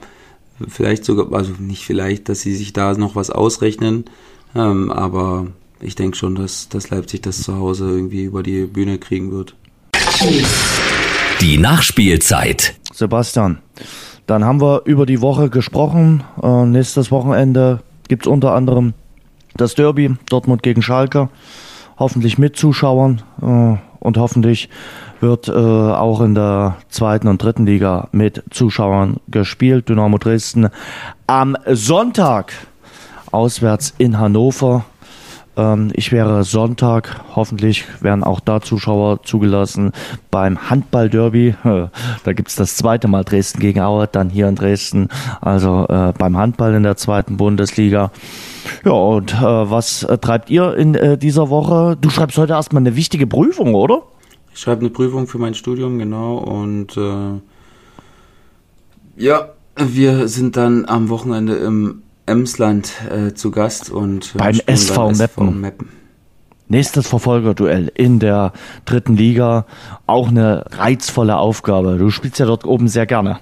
[0.68, 4.04] vielleicht sogar, also nicht vielleicht, dass sie sich da noch was ausrechnen.
[4.54, 5.46] Ähm, aber
[5.80, 9.54] ich denke schon, dass, dass Leipzig das zu Hause irgendwie über die Bühne kriegen wird.
[11.40, 12.74] Die Nachspielzeit.
[12.92, 13.58] Sebastian,
[14.26, 16.22] dann haben wir über die Woche gesprochen.
[16.42, 18.92] Äh, nächstes Wochenende gibt es unter anderem
[19.54, 21.28] das Derby Dortmund gegen Schalke.
[21.98, 24.68] Hoffentlich mit Zuschauern äh, und hoffentlich
[25.20, 29.88] wird äh, auch in der zweiten und dritten Liga mit Zuschauern gespielt.
[29.88, 30.68] Dynamo Dresden
[31.26, 32.52] am Sonntag
[33.32, 34.84] auswärts in Hannover.
[35.56, 39.92] Ähm, ich wäre Sonntag, hoffentlich werden auch da Zuschauer zugelassen
[40.30, 41.54] beim Handball-Derby.
[42.24, 45.08] Da gibt es das zweite Mal Dresden gegen Aue, dann hier in Dresden,
[45.40, 48.10] also äh, beim Handball in der zweiten Bundesliga.
[48.84, 51.96] Ja, und äh, was äh, treibt ihr in äh, dieser Woche?
[52.00, 54.02] Du schreibst heute erstmal eine wichtige Prüfung, oder?
[54.52, 57.40] Ich schreibe eine Prüfung für mein Studium, genau, und äh,
[59.16, 65.12] ja, wir sind dann am Wochenende im Emsland äh, zu Gast und äh, beim SV,
[65.12, 65.60] Meppen.
[65.60, 65.88] Meppen.
[66.68, 68.52] Nächstes Verfolgerduell in der
[68.84, 69.66] dritten Liga.
[70.06, 71.98] Auch eine reizvolle Aufgabe.
[71.98, 73.40] Du spielst ja dort oben sehr gerne.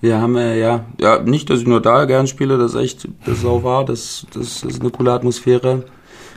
[0.00, 3.08] Wir haben äh, ja, ja, nicht, dass ich nur da gern spiele, das ist echt,
[3.26, 5.84] das ist auch wahr, das, das ist eine coole Atmosphäre.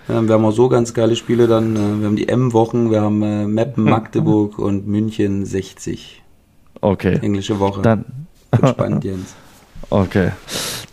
[0.09, 1.75] Ähm, wir haben auch so ganz geile Spiele dann.
[1.75, 6.23] Äh, wir haben die M-Wochen, wir haben äh, Meppen, Magdeburg und München 60.
[6.81, 7.19] Okay.
[7.21, 7.83] Englische Woche.
[7.83, 8.05] Dann.
[8.51, 9.35] Wird spannend, Jens.
[9.91, 10.31] Okay.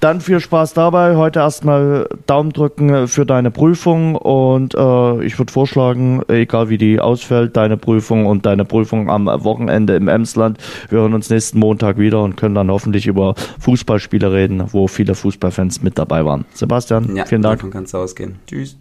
[0.01, 1.17] Dann viel Spaß dabei.
[1.17, 7.01] Heute erstmal Daumen drücken für deine Prüfung und äh, ich würde vorschlagen, egal wie die
[7.01, 10.59] ausfällt, deine Prüfung und deine Prüfung am Wochenende im Emsland.
[10.89, 15.15] Wir hören uns nächsten Montag wieder und können dann hoffentlich über Fußballspiele reden, wo viele
[15.15, 16.45] Fußballfans mit dabei waren.
[16.55, 17.59] Sebastian, ja, vielen Dank.
[17.59, 18.37] Davon kannst du ausgehen.
[18.47, 18.77] Tschüss.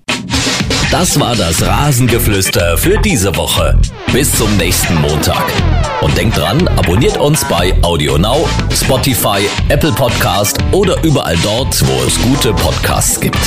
[0.91, 3.77] Das war das Rasengeflüster für diese Woche.
[4.13, 5.43] Bis zum nächsten Montag.
[6.01, 12.17] Und denkt dran, abonniert uns bei AudioNow, Spotify, Apple Podcast oder überall dort, wo es
[12.21, 13.37] gute Podcasts gibt.